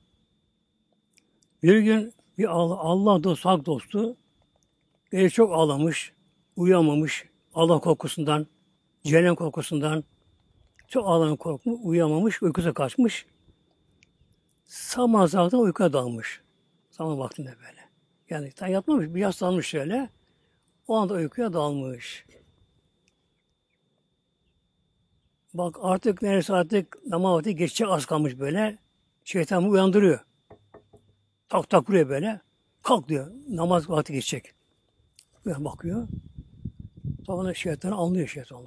[1.62, 4.16] Bir gün bir Allah, Allah dostu, hak dostu
[5.12, 6.12] böyle çok ağlamış,
[6.56, 7.24] uyuyamamış
[7.54, 8.46] Allah korkusundan,
[9.04, 10.04] cehennem korkusundan,
[10.88, 13.26] çok ağlayan korkmuş, uyuyamamış, uykusu kaçmış.
[14.64, 16.40] Sabah zaten uykuya dalmış.
[16.90, 17.88] Sabah vaktinde böyle.
[18.30, 20.10] Yani tam yatmamış, bir yaslanmış şöyle.
[20.88, 22.26] O anda uykuya dalmış.
[25.54, 28.78] Bak artık neresi artık namaz vakti geçecek az kalmış böyle.
[29.24, 30.20] Şeytan uyandırıyor.
[31.48, 32.40] Tak tak vuruyor böyle.
[32.82, 33.32] Kalk diyor.
[33.48, 34.54] Namaz vakti geçecek.
[35.46, 36.08] Böyle bakıyor.
[37.26, 38.64] Sonra şeytan anlıyor şeytan.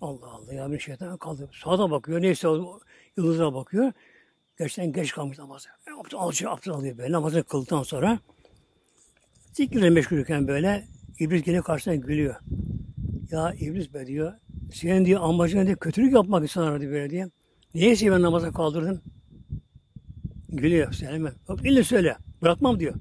[0.00, 1.50] Allah Allah ya bir şeytan kaldı.
[1.52, 2.22] Sağda bakıyor.
[2.22, 2.48] Neyse
[3.16, 3.92] yıldıza bakıyor.
[4.58, 5.68] Gerçekten geç kalmış namazı.
[6.00, 7.12] Abdest alıyor, abdest alıyor böyle.
[7.12, 8.18] Namazı kıldıktan sonra
[9.52, 10.84] zikirle meşgulken böyle
[11.18, 12.34] İblis gene karşısına gülüyor.
[13.30, 14.32] Ya İblis be diyor.
[14.72, 17.28] Senin diyor amacın diyor kötülük yapmak insanlara diyor böyle diye.
[17.74, 19.02] Niye seni ben namaza kaldırdın?
[20.48, 20.92] Gülüyor.
[20.92, 21.32] Söyleme.
[21.48, 22.16] Bak ille söyle.
[22.42, 22.94] Bırakmam diyor.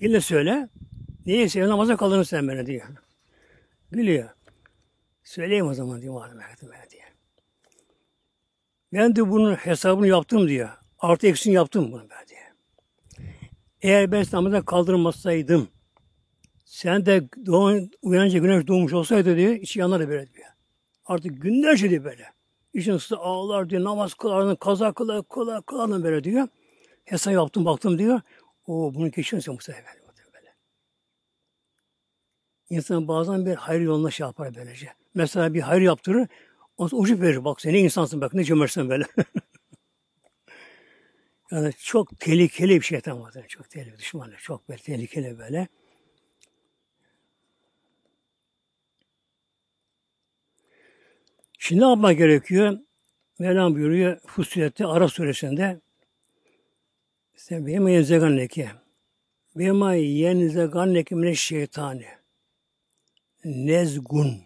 [0.00, 0.68] İlle söyle.
[1.26, 2.86] Niye seni namaza kaldırdın sen beni diyor.
[3.90, 4.28] Gülüyor.
[5.30, 7.02] Söyleyeyim o zaman diyor Muharrem Efendi diye.
[8.92, 10.68] Ben de bunun hesabını yaptım diyor.
[10.98, 12.40] Artı eksini yaptım bunu ben diye.
[13.82, 15.68] Eğer ben namaza kaldırmasaydım,
[16.64, 20.48] sen de doğan, uyanınca güneş doğmuş olsaydı diyor, içi yanardı böyle diyor.
[21.06, 22.26] Artık günlerce diyor böyle.
[22.74, 26.48] İçin ısı ağlar diyor, namaz kılarını, kaza kılar, kılar, kılarını böyle diyor.
[27.04, 28.20] Hesap yaptım, baktım diyor.
[28.66, 29.99] O bunu geçiyorsun bu sefer.
[32.70, 34.88] İnsan bazen bir hayır yoluna şey yapar böylece.
[35.14, 36.28] Mesela bir hayır yaptırır,
[36.78, 37.44] o ucu verir.
[37.44, 39.04] Bak sen ne insansın bak ne cömertsin böyle.
[41.50, 43.34] yani çok tehlikeli bir şeytan var.
[43.48, 44.36] Çok tehlikeli düşmanı.
[44.36, 45.68] Çok böyle tehlikeli böyle.
[51.58, 52.78] Şimdi ne yapmak gerekiyor?
[53.38, 55.80] Mevlam buyuruyor Fussilet'te Arap suresinde
[57.36, 58.70] işte bema yenzeganneke
[59.56, 62.19] bema yenzeganneke mine şeytani
[63.44, 64.42] nezgun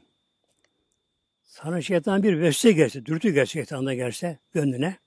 [1.42, 4.98] sana şeytan bir vesile gelse, dürtü gelse şeytanda gelse gönlüne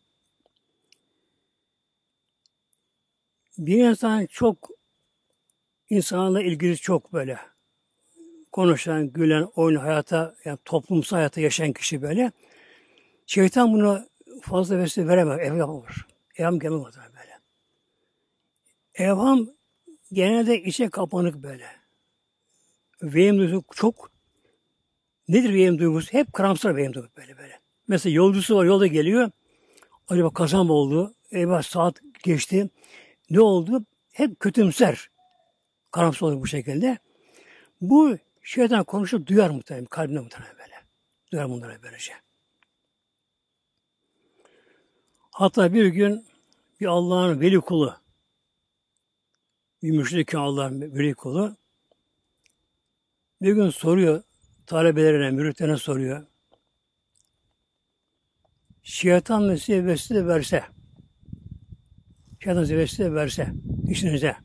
[3.57, 4.69] bir insan çok
[5.89, 7.39] insanla ilgili çok böyle
[8.51, 12.31] konuşan, gülen, oyun hayata, yani toplumsal hayata yaşayan kişi böyle.
[13.25, 14.07] Şeytan buna
[14.41, 15.39] fazla vesile veremez.
[15.39, 16.07] Evham olur.
[16.35, 17.39] Evham gelmez böyle.
[18.95, 19.47] Evham
[20.13, 21.76] genelde içe kapanık böyle.
[23.01, 24.11] Vehim duygusu çok
[25.27, 26.13] nedir vehim duygusu?
[26.13, 27.59] Hep karamsar vehim duygusu böyle böyle.
[27.87, 29.31] Mesela yolcusu var yolda geliyor.
[30.07, 31.15] Acaba kaza mı oldu?
[31.31, 32.69] Eyvah saat geçti.
[33.29, 33.85] Ne oldu?
[34.11, 35.09] Hep kötümser.
[35.91, 36.97] Karamsar olur bu şekilde.
[37.81, 39.85] Bu şeytan konuşup duyar muhtemelen.
[39.85, 40.75] Kalbine muhtemelen böyle.
[41.31, 42.13] Duyar bunlara böylece.
[45.31, 46.25] Hatta bir gün
[46.79, 47.97] bir Allah'ın veli kulu,
[49.83, 51.55] bir müşrik Allah'ın veli kulu,
[53.41, 54.23] bir gün soruyor,
[54.65, 56.25] talebelerine, müritlerine soruyor.
[58.83, 60.63] Şeytan size vesile verse,
[62.39, 63.47] şeytan size vesile verse,
[63.89, 64.35] işinize.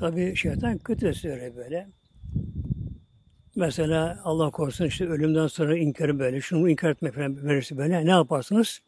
[0.00, 1.88] Tabi şeytan kötü söylüyor böyle.
[3.56, 8.10] Mesela Allah korusun işte ölümden sonra inkarı böyle, şunu inkar etme falan verirse böyle ne
[8.10, 8.80] yaparsınız?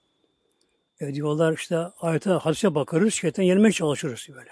[1.00, 4.50] E diyorlar işte ayete hadise bakarız, şeytan yenmeye çalışırız böyle.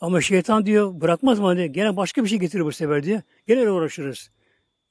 [0.00, 1.66] Ama şeytan diyor bırakmaz mı diyor.
[1.66, 3.22] Gene başka bir şey getirir bu sefer diyor.
[3.46, 4.30] Gene uğraşırız.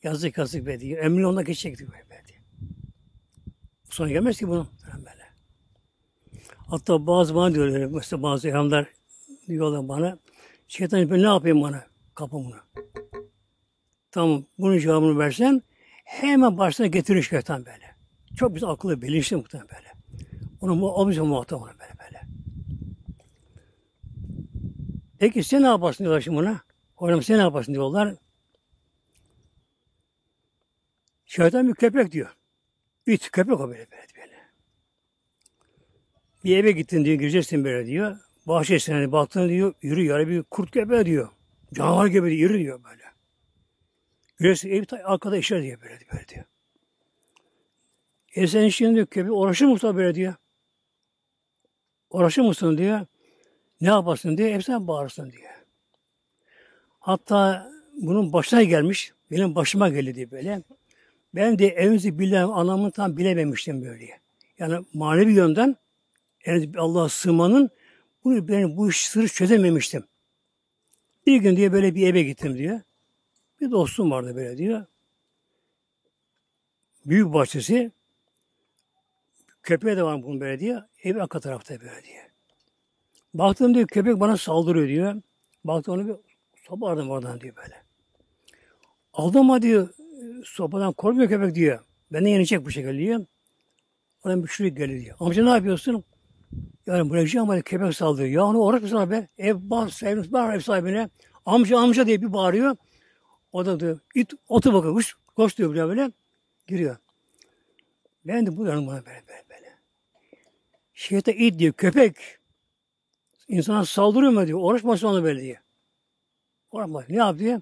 [0.03, 1.03] Yazık yazık be diyor.
[1.03, 1.91] Emri onunla geçecek diyor.
[1.91, 2.39] Be diyor.
[3.89, 4.67] Sonra gelmez ki bunu.
[6.69, 8.87] Hatta bazı bana diyorlar, mesela bazı elhamlar
[9.47, 10.17] diyorlar bana.
[10.67, 11.83] Şeytan ben ne yapayım bana?
[12.15, 12.55] Kapımını.
[14.11, 15.61] Tamam bunun cevabını versen
[16.05, 17.95] hemen başına getirir şeytan böyle.
[18.35, 19.93] Çok biz akıllı, bilinçli muhtemelen böyle.
[20.61, 22.21] Onu o bize muhatap ona böyle böyle.
[25.19, 26.61] Peki sen ne yaparsın diyorlar şimdi buna?
[26.95, 28.15] Hocam sen ne yaparsın diyorlar.
[31.25, 32.35] Şeytan bir köpek diyor.
[33.07, 34.07] İt, köpek o böyle böyle.
[34.15, 34.39] böyle.
[36.43, 38.17] Bir eve gittin diyor, gireceksin böyle diyor.
[38.47, 41.29] Bahçesine hani baktın diyor, yürü yarı bir kurt köpeği diyor.
[41.73, 43.03] Canavar gibi diyor, yürü diyor böyle.
[44.39, 46.45] Girersin ev arkada işler diyor böyle, böyle diyor.
[48.35, 50.33] E sen şimdi diyor, köpeği uğraşır mısın böyle diyor.
[52.09, 53.05] Uğraşır mısın diyor.
[53.81, 55.49] Ne yaparsın diyor, hepsine bağırsın diyor.
[56.99, 57.71] Hatta
[58.01, 60.63] bunun başına gelmiş, benim başıma geldi diye böyle.
[61.35, 64.19] Ben de evimizi bilen anlamını tam bilememiştim böyle.
[64.59, 65.75] Yani manevi yönden
[66.77, 67.69] Allah'a sığmanın
[68.23, 70.03] bu, ben bu iş sırrı çözememiştim.
[71.25, 72.81] Bir gün diye böyle bir eve gittim diyor.
[73.61, 74.85] Bir dostum vardı böyle diyor.
[77.05, 77.91] Büyük bahçesi.
[79.63, 80.81] Köpeği de var bunun böyle diyor.
[81.03, 82.23] Ev arka tarafta böyle diyor.
[83.33, 85.21] Baktım diyor köpek bana saldırıyor diyor.
[85.63, 86.15] Baktım onu bir
[86.55, 87.83] sopa aradım oradan diyor böyle.
[89.13, 89.89] Aldım diyor
[90.45, 91.79] sopadan korkmuyor köpek diyor.
[92.11, 93.25] Beni yenecek bu şekilde diyor.
[94.23, 95.15] Oradan bir şuraya geliyor diyor.
[95.19, 96.03] Amca ne yapıyorsun?
[96.85, 98.29] Yani bırakacağım ama köpek saldırıyor.
[98.29, 99.27] Ya onu uğraş mısın abi?
[99.37, 101.09] Ev bas, sahibine, bağır ev sahibine.
[101.45, 102.75] Amca amca diye bir bağırıyor.
[103.51, 106.11] O da diyor, it otu bakıyor, koş, koş diyor buraya böyle.
[106.67, 106.97] Giriyor.
[108.25, 109.77] Ben de bu yanım bana böyle böyle böyle.
[110.93, 112.38] Şeytan it diyor, köpek.
[113.49, 114.59] İnsana saldırıyor mu diyor.
[114.61, 115.57] Uğraşmasın onu böyle diyor.
[116.71, 117.03] Uğraşma.
[117.09, 117.61] Ne yap diyor?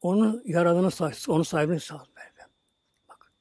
[0.00, 0.90] Onun yaradığını
[1.28, 2.48] onun sahibini sağ böyle.
[3.08, 3.32] Bak.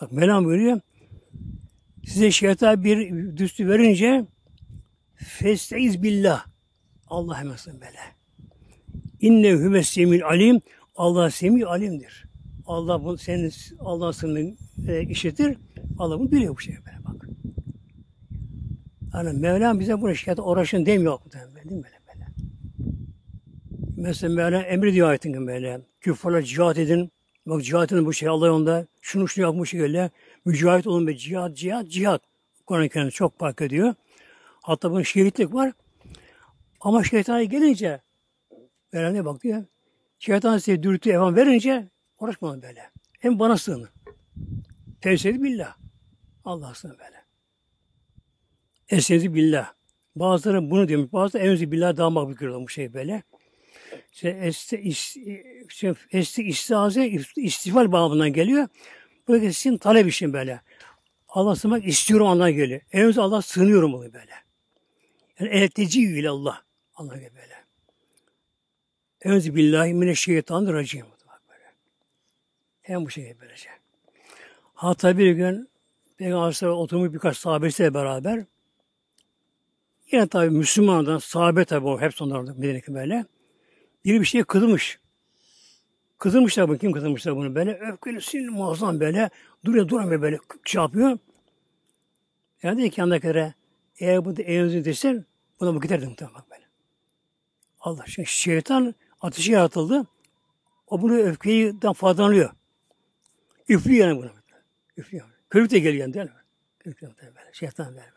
[0.00, 0.80] Bak Mevlam buyuruyor.
[2.06, 4.24] Size şeytan bir düstü verince
[5.14, 6.46] festeiz billah.
[7.06, 7.98] Allah hemen böyle.
[9.20, 10.60] İnne hüves semil alim.
[10.96, 12.24] Allah semil alimdir.
[12.66, 14.56] Allah bu senin Allah seni
[14.88, 15.56] e, işitir.
[15.98, 17.26] Allah bunu biliyor bu şey böyle bak.
[19.14, 21.18] Yani Mevlam bize bu şikayet uğraşın demiyor.
[21.32, 22.26] Değil mi böyle böyle?
[23.96, 25.80] Mesela Mevlam emri ayetin böyle.
[26.00, 27.12] Küffarla cihat edin.
[27.46, 28.86] Bak cihat edin bu şey Allah yolunda.
[29.00, 30.10] Şunu şunu yapmış şekilde.
[30.44, 32.22] Mücahit olun be cihat, cihat, cihat.
[32.66, 33.94] Kur'an-ı çok fark ediyor.
[34.62, 35.72] Hatta bunun şehitlik var.
[36.80, 38.00] Ama şeytana gelince
[38.92, 39.64] Öğrendiğe bak diyor.
[40.18, 41.88] Şeytan size dürtü evan verince
[42.20, 42.90] uğraşmayın böyle.
[43.20, 43.88] Hem bana sığının.
[45.00, 45.76] Tevsiyedi billah.
[46.44, 47.21] Allah sığın böyle.
[48.92, 49.72] Esnezi billah.
[50.16, 51.12] Bazıları bunu diyormuş.
[51.12, 53.22] Bazıları enzi billah daha makbul görüyor bu şey böyle.
[54.12, 55.16] İşte esti, is,
[55.68, 58.68] işte, esti istiaze, istifal babından geliyor.
[59.28, 60.60] Bu sizin talep için böyle.
[61.28, 62.80] Allah sığmak istiyorum anlamına geliyor.
[62.92, 64.32] Enzi Allah sığınıyorum bunu böyle.
[65.40, 66.62] Yani elteci ile Allah.
[66.94, 67.64] Allah böyle.
[69.22, 71.06] Euzu billahi mineşşeytanirracim.
[72.82, 73.68] Hem bu şekilde böylece.
[74.74, 75.68] Hatta bir gün
[76.18, 78.44] Peygamber oturmuş birkaç sahabesiyle beraber
[80.12, 83.24] yine tabi Müslümanlardan sahabe tabi o hepsi onlardan Medine'deki böyle.
[84.04, 84.98] Biri bir şeye kızmış.
[86.18, 86.78] Kızılmışlar bunu.
[86.78, 87.78] Kim kızılmışlar bunu böyle?
[87.78, 89.30] Öfkeli, sinirli, muazzam böyle.
[89.64, 90.38] Duruyor duramıyor böyle.
[90.64, 91.18] Şey yapıyor.
[92.62, 93.54] Yani dedi ki yandakilere
[93.98, 95.24] eğer bu da evinizi desen
[95.60, 96.64] buna bu giderdi muhtemelen böyle.
[97.80, 100.06] Allah şimdi şeytan ateşi yaratıldı.
[100.86, 102.50] O bunu öfkeyi faydalanıyor.
[103.68, 104.30] Üflüyor yani bunu.
[104.96, 105.26] Üflüyor.
[105.50, 106.32] Körük de geliyor değil mi?
[106.78, 107.52] Körük de böyle.
[107.52, 108.11] Şeytan böyle.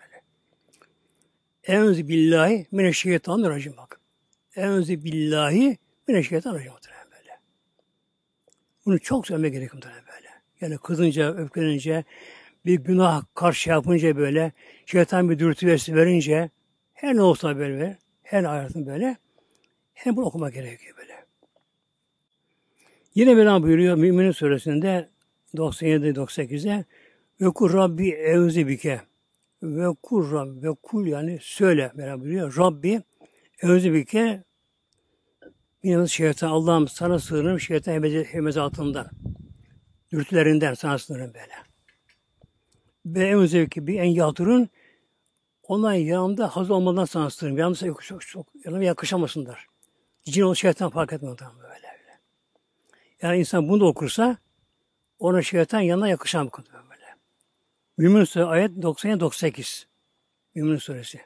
[1.67, 3.99] Enzi billahi mineşşeytanirracim bak.
[4.55, 6.73] Enzi billahi mineşşeytanirracim
[7.11, 7.39] böyle.
[8.85, 10.29] Bunu çok söylemek gerekiyor böyle.
[10.61, 12.03] Yani kızınca, öfkelenince,
[12.65, 14.51] bir günah karşı yapınca böyle,
[14.85, 16.49] şeytan bir dürtü verince,
[16.93, 19.17] her ne olsa böyle, her hayatın böyle,
[19.93, 21.25] hem bunu okumak gerekiyor böyle.
[23.15, 25.09] Yine Mevlam buyuruyor Müminin suresinde
[25.53, 26.85] 97-98'e
[27.41, 29.01] ve kur Rabbi evzi bike
[29.65, 32.57] ve kur Rabbi ve kul yani söyle buyuruyor.
[32.57, 33.01] Rabbi
[33.61, 34.43] evzi bike
[35.85, 39.09] Yine şeytan Allah'ım sana sığınırım şeytan hemezatından.
[40.11, 41.53] Dürtülerinden sana sığınırım böyle.
[43.05, 44.69] Ve en zevki bir en yatırın
[45.63, 47.57] ona yanında hazır olmadan sana sığınırım.
[47.57, 49.67] Yalnız çok, çok, çok yanıma yakışamasınlar.
[50.23, 52.19] Cin o şeytan fark etmiyor böyle, böyle.
[53.21, 54.37] Yani insan bunu da okursa
[55.19, 56.65] ona şeytan yanına yakışan bir konu.
[57.97, 59.85] Mümin Suresi ayet 90-98.
[60.55, 61.21] Mümin Suresi.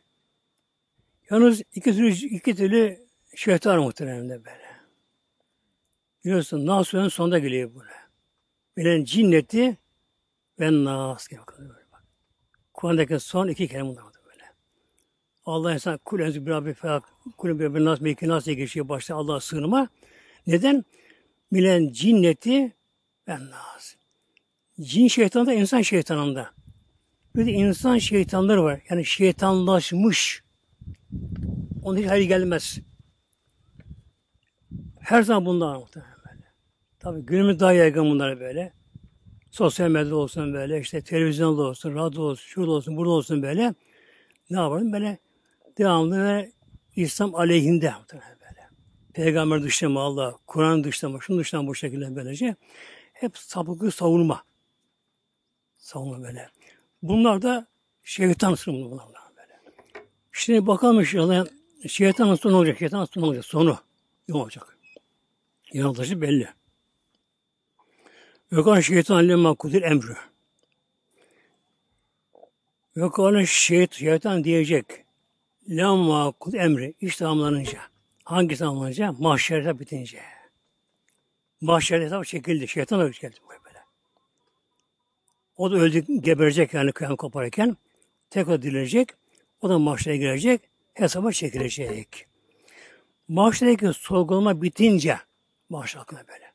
[1.29, 4.69] Yalnız iki türlü, iki türlü şeytan muhtemelen de böyle.
[6.25, 7.91] Biliyorsun Nas Suresi'nin sonunda geliyor böyle.
[8.77, 9.77] Bilen cinneti
[10.59, 12.03] ve Nas gibi bakın böyle bak.
[12.73, 14.43] Kur'an'daki son iki kelime bunlar böyle.
[15.45, 17.03] Allah insan kul enzi bir rabbi felak,
[17.37, 19.89] kul bir nas meyki nas diye geçiyor başta Allah'a sığınma.
[20.47, 20.85] Neden?
[21.53, 22.73] Bilen cinneti
[23.27, 23.95] ve Nas.
[24.81, 26.58] Cin şeytanında, insan şeytanında.
[27.35, 28.81] Bir de insan şeytanları var.
[28.89, 30.43] Yani şeytanlaşmış.
[31.83, 32.79] Onun hiç hayır gelmez.
[34.99, 36.45] Her zaman bunlar muhtemelen böyle.
[36.99, 38.73] Tabii günümüz daha yaygın bunlar böyle.
[39.51, 43.73] Sosyal medyada olsun böyle, işte televizyonda olsun, radyo olsun, şurada olsun, burada olsun böyle.
[44.49, 45.17] Ne yapalım böyle
[45.77, 46.51] devamlı ve
[46.95, 48.69] İslam aleyhinde muhtemelen böyle.
[49.13, 52.55] Peygamber dışlama Allah, Kur'an dışlama, şunu dışlama bu şekilde böylece.
[53.13, 54.43] Hep sapıklı savunma.
[55.77, 56.49] Savunma böyle.
[57.01, 57.67] Bunlar da
[58.03, 59.59] şeytan sınıfı bunlar böyle.
[60.31, 61.45] Şimdi bakalım inşallah
[61.87, 63.77] şeytan sonu olacak, şeytan sonu olacak, sonu.
[64.27, 64.77] Ne olacak?
[65.73, 66.49] Yanıltıcı belli.
[68.51, 70.13] Ve kan şeytan lemma kudir emri.
[72.97, 74.85] Ve kan şeyt, şeytan diyecek.
[75.69, 76.93] Lemma kud emri.
[77.01, 77.79] İş tamamlanınca.
[78.23, 79.11] Hangi tamamlanınca?
[79.11, 80.21] Mahşerde bitince.
[81.61, 82.67] Mahşerde hesap çekildi.
[82.67, 83.58] Şeytan geldi böyle.
[85.59, 87.77] O da öldü, geberecek yani kıyam koparırken.
[88.29, 89.09] Tekrar dirilecek.
[89.61, 90.61] O da mahşere girecek.
[90.93, 92.27] Hesaba çekilecek.
[93.27, 95.19] Mahşerdeki sorgulama bitince
[95.69, 96.51] mahşer hakkında böyle.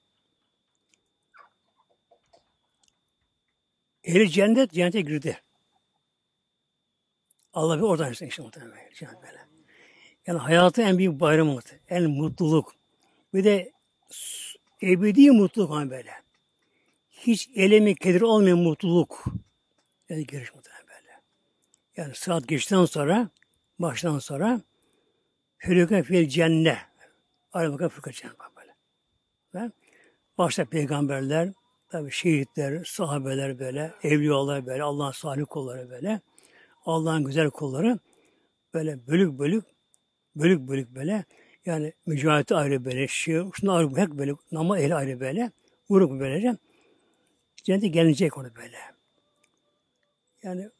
[4.04, 5.40] Ehli cennet cennete girdi.
[7.52, 9.38] Allah bir oradan işte işte muhtemelen cennet böyle.
[10.26, 12.74] Yani hayatın en büyük bayramı en mutluluk.
[13.34, 13.72] Bir de
[14.82, 16.23] ebedi mutluluk hani böyle.
[17.26, 19.24] Hiç elemi kedir olmayan mutluluk.
[20.08, 21.20] Yani giriş böyle.
[21.96, 23.28] Yani saat geçtikten sonra
[23.78, 24.60] baştan sonra
[25.66, 26.78] Hülüke fil cennet.
[27.52, 28.74] Arabaka fırka cennet böyle.
[29.54, 29.70] Ve
[30.38, 31.52] başta peygamberler,
[31.88, 36.20] tabi şehitler, sahabeler böyle, evliyalar böyle, Allah'ın salih kulları böyle,
[36.84, 37.98] Allah'ın güzel kulları
[38.74, 39.64] böyle bölük bölük,
[40.36, 41.24] bölük bölük böyle,
[41.66, 45.50] yani mücahit ayrı böyle, şey, şunu ayrı, böyle, nama ehli ayrı böyle,
[45.90, 46.56] vuruk böylece,
[47.64, 48.78] cennete gelecek onu böyle.
[50.42, 50.70] Yani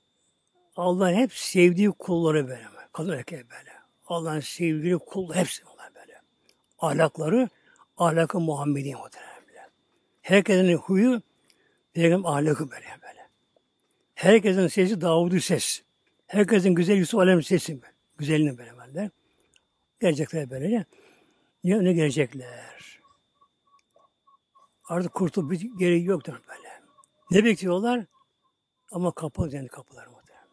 [0.77, 3.73] Allah'ın hep sevdiği kulları böyle, kadın erkek böyle.
[4.07, 6.21] Allah'ın sevgili kul hepsi bunlar böyle.
[6.79, 7.49] Ahlakları
[7.97, 9.35] ahlakı Muhammedi muhtemelen.
[10.23, 11.23] Herkesin huyu
[11.93, 13.29] Peygamber ahlakı böyle böyle.
[14.15, 15.83] Herkesin sesi Davud'u ses.
[16.27, 17.81] Herkesin güzel Yusuf Alem sesi.
[18.19, 19.11] Güzelini böyle böyle.
[20.01, 20.85] Gelecekler böylece.
[21.65, 23.01] Ne, ne gelecekler?
[24.85, 26.64] Artık kurtul bir gereği yoktur böyle.
[27.35, 28.05] Ne bekliyorlar?
[28.91, 30.49] Ama kapalı yani kapılar muhtemelen.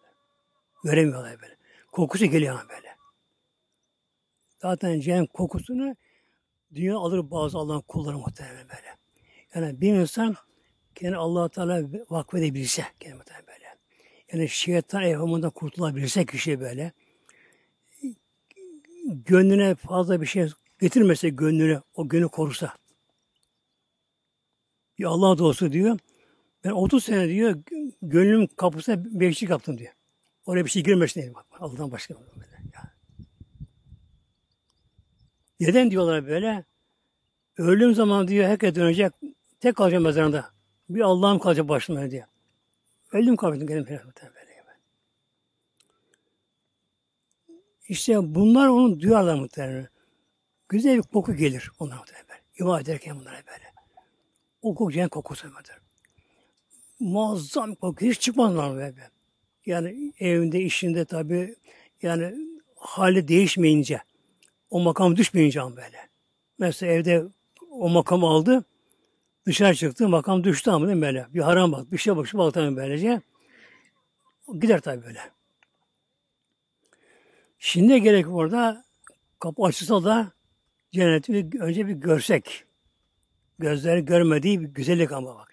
[0.83, 1.57] Göremiyorlar böyle.
[1.91, 2.95] Kokusu geliyor böyle.
[4.61, 5.95] Zaten cehennem kokusunu
[6.75, 8.95] dünya alır bazı Allah'ın kulları muhtemelen böyle.
[9.55, 10.35] Yani bir insan
[10.95, 13.77] kendi allah Teala vakfedebilse kendi muhtemelen böyle.
[14.33, 16.91] Yani şeytan evhamından kurtulabilse kişi böyle
[19.05, 22.75] gönlüne fazla bir şey getirmese gönlüne, o gönlü korusa.
[24.99, 25.99] Bir Allah dostu diyor.
[26.63, 27.57] Ben 30 sene diyor
[28.01, 29.93] gönlüm kapısına bekçi kaptım diyor.
[30.45, 31.33] Oraya bir şey girmesin diye.
[31.33, 32.13] Bak, Allah'tan başka.
[32.13, 32.47] Böyle.
[32.73, 32.89] Yani.
[35.59, 36.65] Neden diyorlar böyle?
[37.57, 39.13] Öldüğüm zaman diyor herkes dönecek.
[39.59, 40.51] Tek kalacağım mezarında.
[40.89, 42.25] Bir Allah'ım kalacak başıma diye.
[43.11, 44.01] Öldüm kaldım gelin böyle.
[47.91, 49.87] İşte bunlar onu duyarlar muhtemelen.
[50.69, 52.43] Güzel bir koku gelir onlara muhtemelen.
[52.59, 53.73] İbadet ederken bunlara böyle.
[54.61, 55.80] O koku cennet kokusu muhtemelen.
[57.01, 58.05] Muazzam koku.
[58.05, 59.09] Hiç çıkmazlar böyle.
[59.65, 61.55] Yani evinde, işinde tabi
[62.01, 62.35] yani
[62.75, 64.01] hali değişmeyince,
[64.69, 66.09] o makam düşmeyince böyle.
[66.59, 67.23] Mesela evde
[67.71, 68.65] o makam aldı,
[69.45, 71.27] dışarı çıktı, makam düştü ama değil mi böyle?
[71.33, 73.21] Bir haram bak, bir şey bak, şu baltanın böylece.
[74.59, 75.19] Gider tabi böyle.
[77.59, 78.85] Şimdi gerek orada
[79.39, 80.31] kapı açılsa da
[80.91, 82.65] cenneti önce bir görsek.
[83.59, 85.50] Gözleri görmediği bir güzellik ama bak.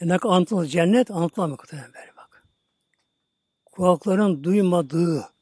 [0.00, 2.46] Yani anlatılan cennet anlatılamıyor böyle bak.
[3.64, 5.32] Kulakların duymadığı,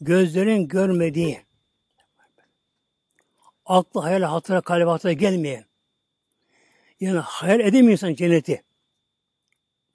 [0.00, 1.42] gözlerin görmediği,
[3.66, 5.64] aklı hayal hatıra kalbe hatıra gelmeyen,
[7.00, 8.64] yani hayal edemiyor insan cenneti.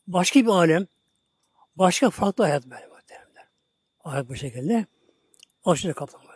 [0.07, 0.87] Başka bir alem,
[1.75, 3.47] başka farklı hayat böyle muhteremler.
[3.99, 4.85] Hayat bu şekilde
[5.65, 6.33] aşırı kaplamadı.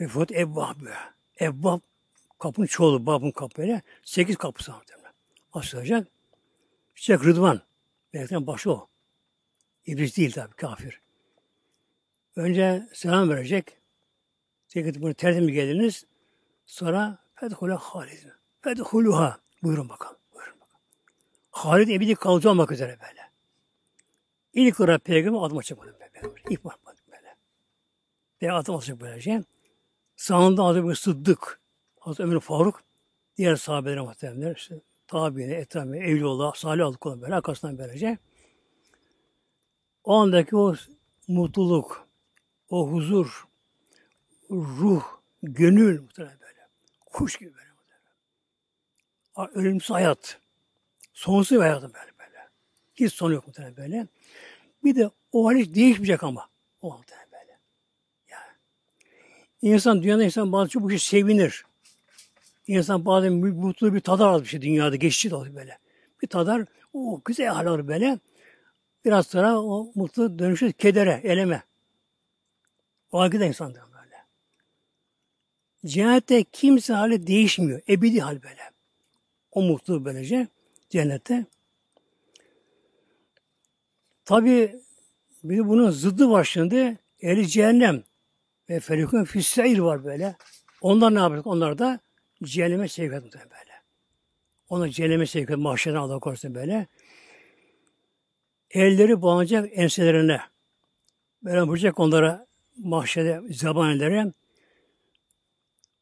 [0.00, 0.92] Ve fut ebbabı.
[1.40, 1.80] Ebbab
[2.38, 3.82] kapının çoğulu, babın kapı böyle.
[4.04, 5.12] Sekiz kapısı var muhteremler.
[5.52, 6.08] Açılacak.
[6.94, 7.60] Şeyh Rıdvan.
[8.12, 8.88] Melekten başı o.
[9.86, 11.00] İblis değil tabi kafir.
[12.36, 13.78] Önce selam verecek.
[14.68, 16.06] Tekrar bunu tertemiz geldiniz.
[16.66, 18.32] Sonra fedhule halidin.
[18.60, 19.38] Fedhuluha.
[19.62, 20.16] Buyurun bakalım.
[20.34, 20.80] Buyurun bakalım.
[21.50, 23.30] Halid ebedi kalıcı olmak üzere böyle.
[24.52, 26.34] İlk olarak peygamber adım açacak bunu böyle.
[26.50, 27.36] İlk bakmadım böyle.
[28.42, 29.42] Ve adım açacak böylece.
[30.16, 31.60] Sağında adım Sıddık.
[32.06, 32.82] Hazreti Ömer Faruk.
[33.36, 38.18] Diğer sahabeler muhtemelen işte tabiine, etrafına, evliyolla, salih aldık böyle arkasından böylece.
[40.04, 40.74] O andaki o
[41.28, 42.08] mutluluk,
[42.70, 43.44] o huzur,
[44.50, 45.04] ruh,
[45.42, 46.68] gönül muhtemelen böyle.
[47.06, 49.58] Kuş gibi böyle muhtemelen.
[49.58, 50.40] Ölümsüz hayat.
[51.12, 52.48] Sonsuz bir hayatım böyle böyle.
[52.94, 54.06] Hiç sonu yok muhtemelen böyle.
[54.84, 56.48] Bir de o hal hiç değişmeyecek ama.
[56.82, 57.58] O muhtemelen böyle.
[58.30, 58.52] Yani.
[59.62, 61.64] İnsan, dünyada insan bazı çok bir şey sevinir.
[62.66, 64.96] İnsan bazen mutlu bir tadar alır bir şey dünyada.
[64.96, 65.78] Geçici de olur böyle.
[66.22, 68.18] Bir tadar, o güzel hal alır böyle.
[69.04, 71.62] Biraz sonra o mutlu dönüşür kedere, eleme.
[73.12, 74.16] O hakikaten insandır böyle.
[75.86, 77.80] Cennette kimse hali değişmiyor.
[77.88, 78.70] Ebedi hal böyle.
[79.52, 80.48] O mutlu böylece
[80.90, 81.46] cennette.
[84.24, 84.76] Tabi
[85.44, 86.98] bir bunun zıddı var şimdi.
[87.20, 88.02] Eli cehennem
[88.70, 90.36] ve felikun füsseyr var böyle.
[90.80, 91.46] Onlar ne yapacak?
[91.46, 92.00] Onlar da
[92.44, 93.82] cehenneme sevk etmek böyle.
[94.68, 96.86] Onu cehenneme sevk etmek mahşerden Allah korusun böyle.
[98.70, 100.40] Elleri bağlanacak enselerine.
[101.42, 104.32] Böyle vuracak onlara mahşede zabanelere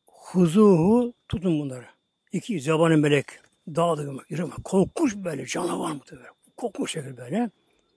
[0.06, 1.86] huzuhu tutun bunları.
[2.32, 3.26] İki zabanı melek
[3.68, 4.54] dağıldı yürüme.
[4.64, 6.28] Korkmuş böyle canavar mı böyle.
[6.56, 7.50] Korkmuş şekil böyle.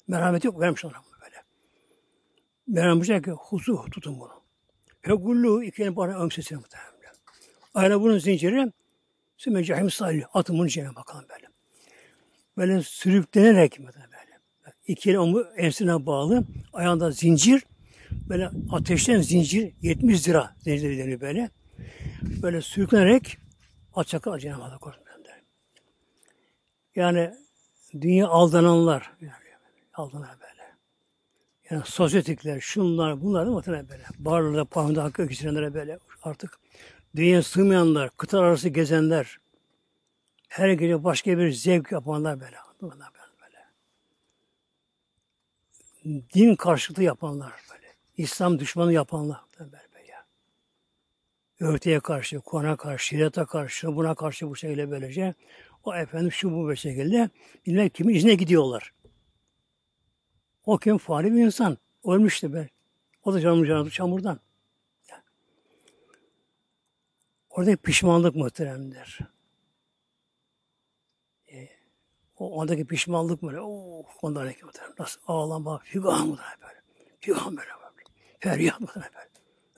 [0.07, 1.43] Merhamet yok vermiş ona böyle.
[2.67, 4.31] Merhamet ki huzuhu tutun bunu.
[5.01, 6.86] Fegullu ikinin bana ömsesine muhtemelen.
[7.77, 8.71] Aynen bunun zinciri
[9.37, 10.23] Sümme cahim salih.
[10.33, 11.47] Atın bunun içine bakalım böyle.
[12.57, 14.07] Böyle sürüklenerek böyle.
[14.87, 16.43] İki el omu ensine bağlı.
[16.73, 17.63] Ayağında zincir.
[18.11, 19.73] Böyle ateşten zincir.
[19.81, 21.49] 70 lira zincir deniyor böyle.
[22.21, 23.37] Böyle sürüklenerek
[23.95, 25.03] açacaklar Cenab-ı Allah korusun.
[26.95, 27.33] Yani
[28.01, 29.31] dünya aldananlar yani
[29.93, 30.63] aldananlar böyle.
[31.69, 34.03] Yani sosyetikler, şunlar, bunlar da muhtemelen böyle.
[34.19, 36.59] Barlarda, pahında hakkı öküzlenlere böyle artık
[37.17, 39.37] dünya sığmayanlar, kıtalar arası gezenler,
[40.47, 42.55] her gece başka bir zevk yapanlar böyle.
[42.81, 43.09] Bunlar
[43.41, 43.57] böyle.
[46.33, 47.93] Din karşıtı yapanlar böyle.
[48.17, 49.71] İslam düşmanı yapanlar böyle.
[49.71, 50.13] böyle.
[51.59, 55.33] Örtüye karşı, Kur'an'a karşı, şirata karşı, buna karşı bu şekilde böylece
[55.83, 57.29] o efendim şu bu bir şekilde
[57.65, 58.93] bilmem kimin izine gidiyorlar.
[60.65, 60.97] O kim?
[60.97, 61.77] Fani bir insan.
[62.05, 62.69] Ölmüştü be.
[63.23, 64.39] O da canım canı çamurdan.
[67.57, 69.19] Orada pişmanlık muhteremdir.
[71.51, 71.69] E,
[72.37, 74.93] o ondaki pişmanlık böyle, oh, ondaki muhterem.
[74.99, 76.81] Nasıl ağlama, figan mı böyle.
[77.19, 78.03] Figan böyle böyle.
[78.39, 79.09] Feryat mı böyle.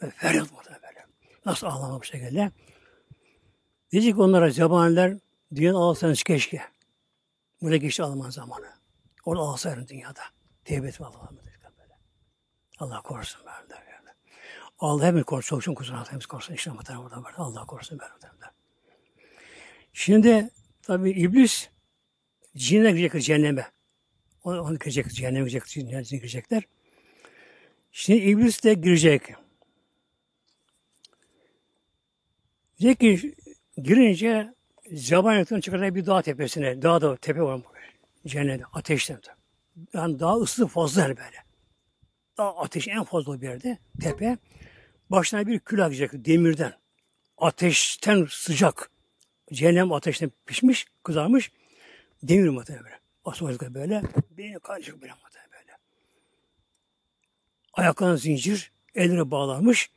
[0.02, 0.12] böyle.
[0.12, 1.06] Feryat mı böyle.
[1.46, 2.52] Nasıl ağlama bu şekilde.
[3.92, 5.18] Diyecek onlara zabaniler,
[5.56, 6.62] dünyada ağlasanız keşke.
[7.62, 8.74] Buraya geçti Alman zamanı.
[9.26, 10.22] Orada ağlasaydın dünyada.
[10.66, 11.30] Tevbe etme Allah'a.
[12.80, 13.89] Allah korusun böyle.
[14.80, 15.60] Allah hepimiz korusun.
[15.60, 15.96] Çok kusun.
[15.96, 16.54] Hepimiz korusun.
[16.54, 17.34] İşte muhtemelen burada var.
[17.38, 18.12] Allah korusun böyle.
[19.94, 20.50] Şimdi
[20.82, 21.70] tabi iblis
[22.56, 23.72] cinle girecek cehenneme.
[24.44, 26.64] Onu, onu girecek, cehenneme girecek, cinler girecekler.
[27.92, 29.22] Şimdi iblis de girecek.
[32.80, 33.36] Diyecek ki
[33.78, 34.54] girince
[34.92, 37.62] Zabaniyat'ın çıkardığı bir dağ tepesine, dağ da tepe var
[38.28, 39.22] cennette, ateşten.
[39.94, 41.44] Yani daha ısı fazla böyle.
[42.38, 44.38] Daha ateş en fazla bir yerde, tepe.
[45.10, 46.74] Başına bir kül akacak demirden.
[47.38, 48.92] Ateşten sıcak.
[49.54, 51.52] Cehennem ateşten pişmiş, kızarmış.
[52.24, 53.00] Demir muhtemelen böyle.
[53.26, 54.04] Asmalık böyle.
[54.30, 55.78] Beyni karışık böyle muhtemelen böyle.
[57.74, 59.92] Ayaklarına zincir, elleri bağlanmış.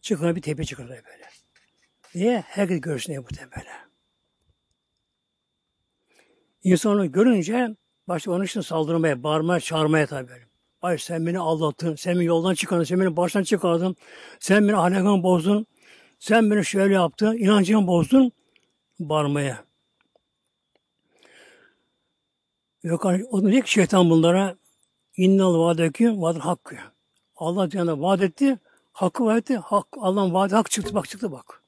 [0.00, 1.04] Çıkına bir tepe çıkıyor böyle.
[2.14, 2.40] Niye?
[2.40, 3.88] Herkes görsün diye muhtemelen.
[6.64, 7.76] İnsanı görünce
[8.08, 10.53] başta onun için saldırmaya, bağırmaya, çağırmaya tabi böyle.
[10.84, 13.96] Ay sen beni aldattın, sen beni yoldan çıkardın, sen beni baştan çıkardın,
[14.40, 15.66] sen beni ahlakımı bozdun,
[16.18, 18.32] sen beni şöyle yaptın, inancımı bozdun,
[18.98, 19.64] bağırmaya.
[22.82, 24.56] Yok o da ki şeytan bunlara
[25.16, 26.76] innal vaadekü vaad hakkı.
[27.36, 28.58] Allah Cenab-ı vaat etti,
[28.92, 31.62] hakkı vaat etti, hak, Allah'ın vaadi hak çıktı, bak çıktı bak.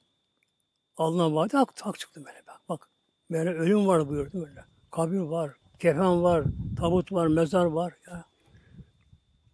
[0.97, 2.61] Allah'ın vaadi hak, hak çıktı böyle bak.
[2.69, 2.89] Bak
[3.31, 4.65] böyle ölüm var buyurdu böyle.
[4.91, 6.43] Kabir var, kefen var,
[6.79, 7.93] tabut var, mezar var.
[8.07, 8.25] Ya.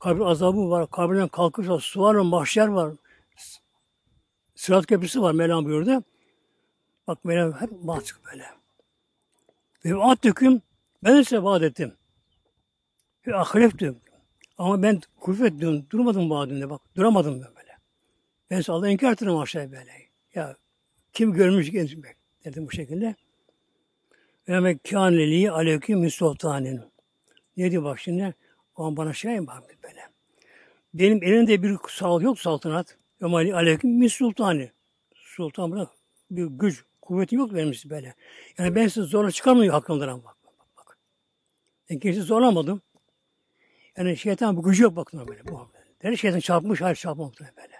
[0.04, 2.94] Kabir azabı var, kabirden kalkış var, su var, mahşer var.
[4.56, 6.04] Sırat köprüsü var Mevlam buyurdu.
[7.08, 8.46] Bak Mevlam hep mahçık böyle.
[9.86, 10.62] Ve at döküm,
[11.04, 11.94] ben de size vaat ettim.
[13.28, 14.00] Ve diyorum.
[14.58, 17.78] Ama ben kuvvet diyorum, durmadım vaadimde bak, duramadım ben böyle.
[18.50, 19.92] Ben size Allah'ı inkar ettim aşağıya böyle.
[20.36, 20.58] Ya
[21.14, 23.16] kim görmüş gençmek dedim bu şekilde.
[24.50, 26.82] Ve mekâneliği aleyküm müsultanin.
[27.58, 28.36] Ne diyor bak şimdi?
[28.76, 30.10] O bana şey mi bak böyle.
[30.94, 32.98] Benim elimde bir sağ yok saltanat.
[33.20, 34.72] Ömali aleyküm müsultani.
[35.16, 35.90] Sultan bırak
[36.32, 38.16] bir güç, kuvvetim yok benim böyle.
[38.58, 40.36] Yani ben sizi zorla çıkarmıyor hakkımdan bak.
[40.46, 40.98] bak, bak.
[41.90, 42.82] Ben kimse zorlamadım.
[43.98, 45.48] Yani şeytan bu gücü yok bakın böyle.
[45.48, 45.70] Bu
[46.04, 46.18] böyle.
[46.18, 47.80] Şeytan çarpmış, hayır çarpmamış böyle.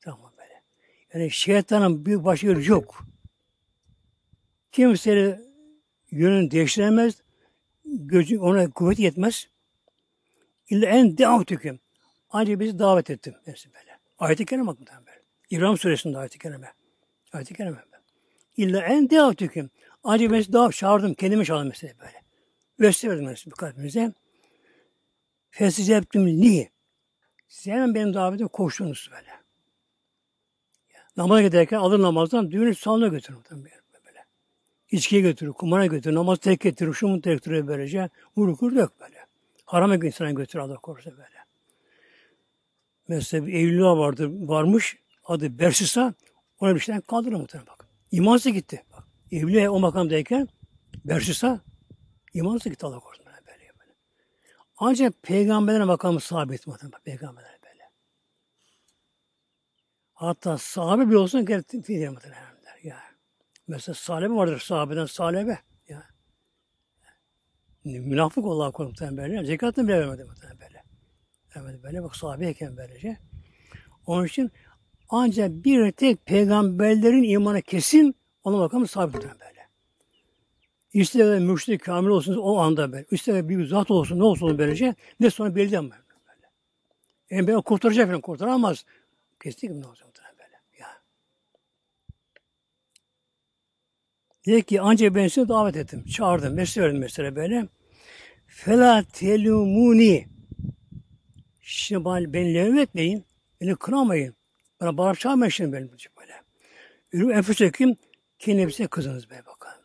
[0.00, 0.62] Tamam böyle.
[1.14, 3.04] Yani şeytanın bir başı yok.
[4.72, 5.40] Kimse
[6.10, 7.22] yönünü değiştiremez.
[7.84, 9.51] Gözü ona kuvvet yetmez.
[10.72, 11.80] İlla en devam tüküm.
[12.30, 13.34] Ancak bizi davet ettim.
[13.44, 13.98] Hepsi böyle.
[14.18, 15.22] Ayet-i kerime bakın böyle.
[15.50, 16.72] İbrahim suresinde ayet-i kerime.
[17.32, 17.84] Ayet-i kerime.
[18.56, 19.70] İlla en devam tüküm.
[20.04, 21.14] Ancak bizi davet çağırdım.
[21.14, 22.22] Kendimi çağırdım mesela böyle.
[22.80, 24.12] Vesile verdim mesela kalbimize.
[25.50, 26.70] Fesicebtüm li.
[27.48, 29.30] Siz hemen benim davetime koştunuz böyle.
[31.16, 33.40] Namaza giderken alır namazdan düğünü salona götürün.
[33.50, 34.24] Böyle.
[34.90, 38.10] İçkiye götürür, kumara götürür, namaz tek getirir, şunu tek getiriyor böylece.
[38.36, 39.21] Vurur kur yok böyle.
[39.72, 41.38] Harama insana götürür Allah korusun böyle.
[43.08, 44.98] Mesela bir evliliğe vardı, varmış.
[45.24, 46.14] Adı Bersisa.
[46.60, 47.88] Ona bir şeyden kaldırır muhtemelen bak.
[48.10, 48.84] İmansız gitti.
[48.92, 49.04] Bak.
[49.30, 50.48] Evliliğe o makamdayken
[51.04, 51.60] Bersisa
[52.34, 53.46] imansız gitti Allah korusun böyle.
[53.46, 53.92] böyle, böyle.
[54.76, 57.00] Ancak peygamberlere makamı sabit muhtemelen.
[57.00, 57.90] Peygamberlere böyle.
[60.14, 61.46] Hatta sahabe bile olsun
[61.86, 62.42] diye muhtemelen.
[62.82, 62.98] Ya.
[63.68, 65.58] Mesela salebe vardır sahabeden salebe.
[67.84, 69.44] Münafık Allah korusun böyle.
[69.44, 70.82] Zekatını bile vermedi muhtemelen böyle.
[71.56, 72.02] Vermedi böyle.
[72.02, 73.18] Bak sahabeyken böylece.
[74.06, 74.50] Onun için
[75.08, 78.14] ancak bir tek peygamberlerin imanı kesin
[78.44, 79.52] ona bakalım sabit muhtemelen böyle.
[80.92, 83.06] İster müşrik kamil olsun o anda böyle.
[83.10, 84.94] İster bir zat olsun ne olsun böylece.
[85.20, 86.48] Ne sonra belli ama böyle.
[87.30, 88.84] Yani ben kurtaracak falan kurtaramaz.
[89.42, 90.08] Kesinlikle ne olacak
[90.38, 90.56] böyle.
[90.78, 90.88] Ya.
[94.46, 96.04] Dedi ki ancak ben size davet ettim.
[96.04, 96.54] Çağırdım.
[96.54, 97.68] Mesele verdim mesela böyle.
[98.46, 100.28] Fela telumuni.
[101.60, 103.24] Şimdi bana, beni levm etmeyin.
[103.60, 104.34] Beni kınamayın.
[104.80, 105.90] Bana bağırıp çağırmayın şimdi benim
[106.20, 106.32] böyle.
[107.12, 107.96] Ürün enfüsekim
[108.38, 109.84] kendi nefsine kızınız be bakalım.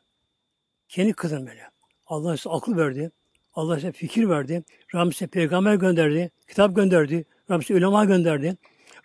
[0.90, 1.70] Kendi kızın böyle.
[2.06, 3.12] Allah size akıl verdi.
[3.54, 4.64] Allah size fikir verdi.
[4.96, 6.32] Rabbim size peygamber gönderdi.
[6.48, 7.26] Kitap gönderdi.
[7.52, 8.58] Rabbim size ulema gönderdi.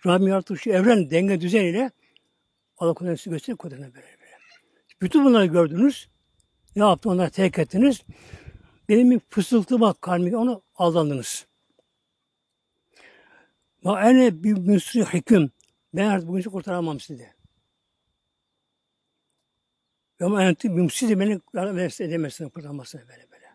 [0.06, 1.90] Rabbim yarattığı şu evren denge düzeniyle
[2.78, 4.21] Allah size gösterip kudretine böyle, böyle.
[5.02, 6.08] Bütün bunları gördünüz.
[6.76, 7.10] Ne yaptı?
[7.10, 8.02] Onları tek ettiniz.
[8.88, 11.46] Benim bir fısıltı bak kalbime onu aldandınız.
[13.84, 15.50] Ve ene bir müsri hüküm.
[15.94, 17.28] Ben artık bugün kurtaramam sizi.
[20.20, 21.40] Ve ama enti bimsiz beni
[22.00, 23.46] edemezsin kurtaramazsın böyle böyle.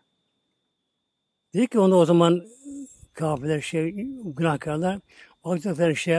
[1.54, 2.46] Dedi ki onda o zaman
[3.12, 3.92] kafirler şey
[4.24, 5.00] günahkarlar
[5.44, 6.18] bakacaklar şey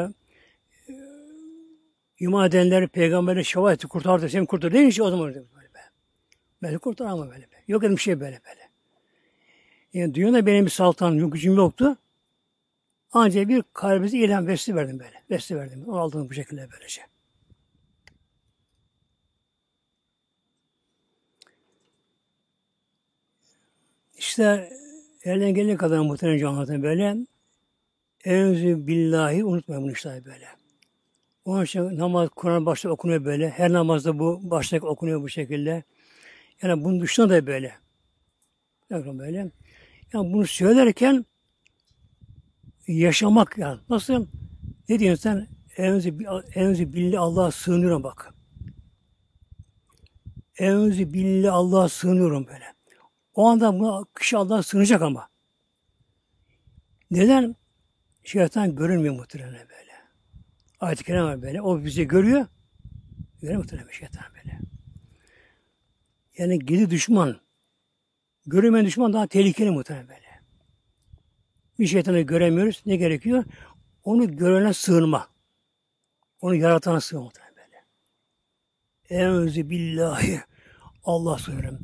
[2.20, 4.76] iman edenler peygambere şeva etti, kurtardı, seni kurtardı.
[4.76, 5.80] Neymiş o zaman böyle be.
[6.62, 7.64] Böyle kurtar ama böyle be.
[7.68, 8.70] Yok dedim şey böyle böyle.
[9.94, 11.98] Yani dünyada benim bir saltanım, yok gücüm yoktu.
[13.12, 15.24] Ancak bir kalbimize ilham vesile verdim böyle.
[15.30, 15.84] Vesile verdim.
[15.88, 17.02] Onu aldım bu şekilde böylece.
[24.18, 24.70] İşte
[25.24, 27.18] elden gelene kadar muhtemelen anlatayım böyle.
[28.24, 30.59] Evzu billahi unutmayın bunu işte böyle.
[31.46, 33.50] Onun için namaz, Kur'an başta okunuyor böyle.
[33.50, 35.84] Her namazda bu başta okunuyor bu şekilde.
[36.62, 37.74] Yani bunun dışında da böyle.
[38.92, 39.52] Bakın böyle.
[40.14, 41.26] Yani bunu söylerken
[42.88, 43.80] yaşamak yani.
[43.90, 44.28] Nasıl?
[44.90, 45.48] Ne diyorsun sen?
[45.78, 46.14] Evzi,
[46.54, 48.34] evzi billahi Allah'a sığınıyorum bak.
[50.58, 52.66] Evzi billahi Allah'a sığınıyorum böyle.
[53.34, 55.30] O anda bu kişi Allah'a sığınacak ama.
[57.12, 57.56] Neden?
[58.24, 59.69] Şeytan görünmüyor muhtemelen.
[60.80, 61.62] Ayet-i Kerem var böyle.
[61.62, 62.46] O bizi görüyor.
[63.42, 64.60] Görüyor muhtemelen şeytan böyle.
[66.38, 67.40] Yani gizli düşman.
[68.46, 70.42] Görünmeyen düşman daha tehlikeli muhtemelen böyle.
[71.80, 72.82] Bir şeytanı göremiyoruz.
[72.86, 73.44] Ne gerekiyor?
[74.04, 75.28] Onu görene sığınma.
[76.42, 79.24] Onu yaratana sığınma muhtemelen böyle.
[79.24, 80.42] Enzi billahi.
[81.04, 81.80] Allah sığınırım.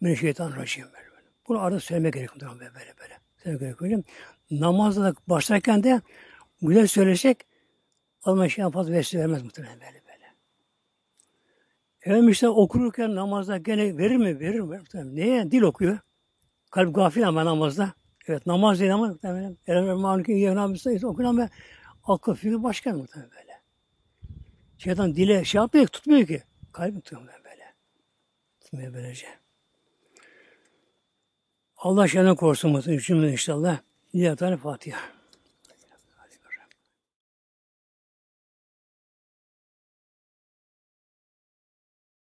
[0.00, 1.06] Mine şeytan racim böyle.
[1.48, 2.94] Bunu arada söylemek gerekiyor böyle böyle.
[3.00, 3.18] böyle.
[3.42, 4.02] Söylemek gerekiyor.
[4.50, 6.00] Namazda da başlarken de
[6.62, 7.46] güzel söylesek
[8.26, 10.34] Allah şey fazla vesile vermez muhtemelen böyle böyle.
[12.02, 14.40] Efendim işte okurken namazda gene verir mi?
[14.40, 14.78] Verir mi?
[14.78, 15.16] Muhtemelen.
[15.16, 15.50] Neye?
[15.50, 15.98] Dil okuyor.
[16.70, 17.92] Kalp gafil ama namazda.
[18.26, 19.58] Evet namaz değil ama muhtemelen.
[19.66, 20.64] Eren Mânik'in yevnâ
[21.08, 21.48] okuyor ama
[22.04, 23.60] akıl fikri başka muhtemelen böyle.
[24.78, 26.42] Şeytan dile şey yapmıyor, tutmuyor ki.
[26.72, 27.74] Kalbi tutuyor böyle.
[28.60, 29.26] Tutmuyor böylece.
[31.76, 33.02] Allah şeyden korusun muhtemelen.
[33.02, 33.78] Cümle inşallah.
[34.14, 35.15] Lillahi Teala Fatiha.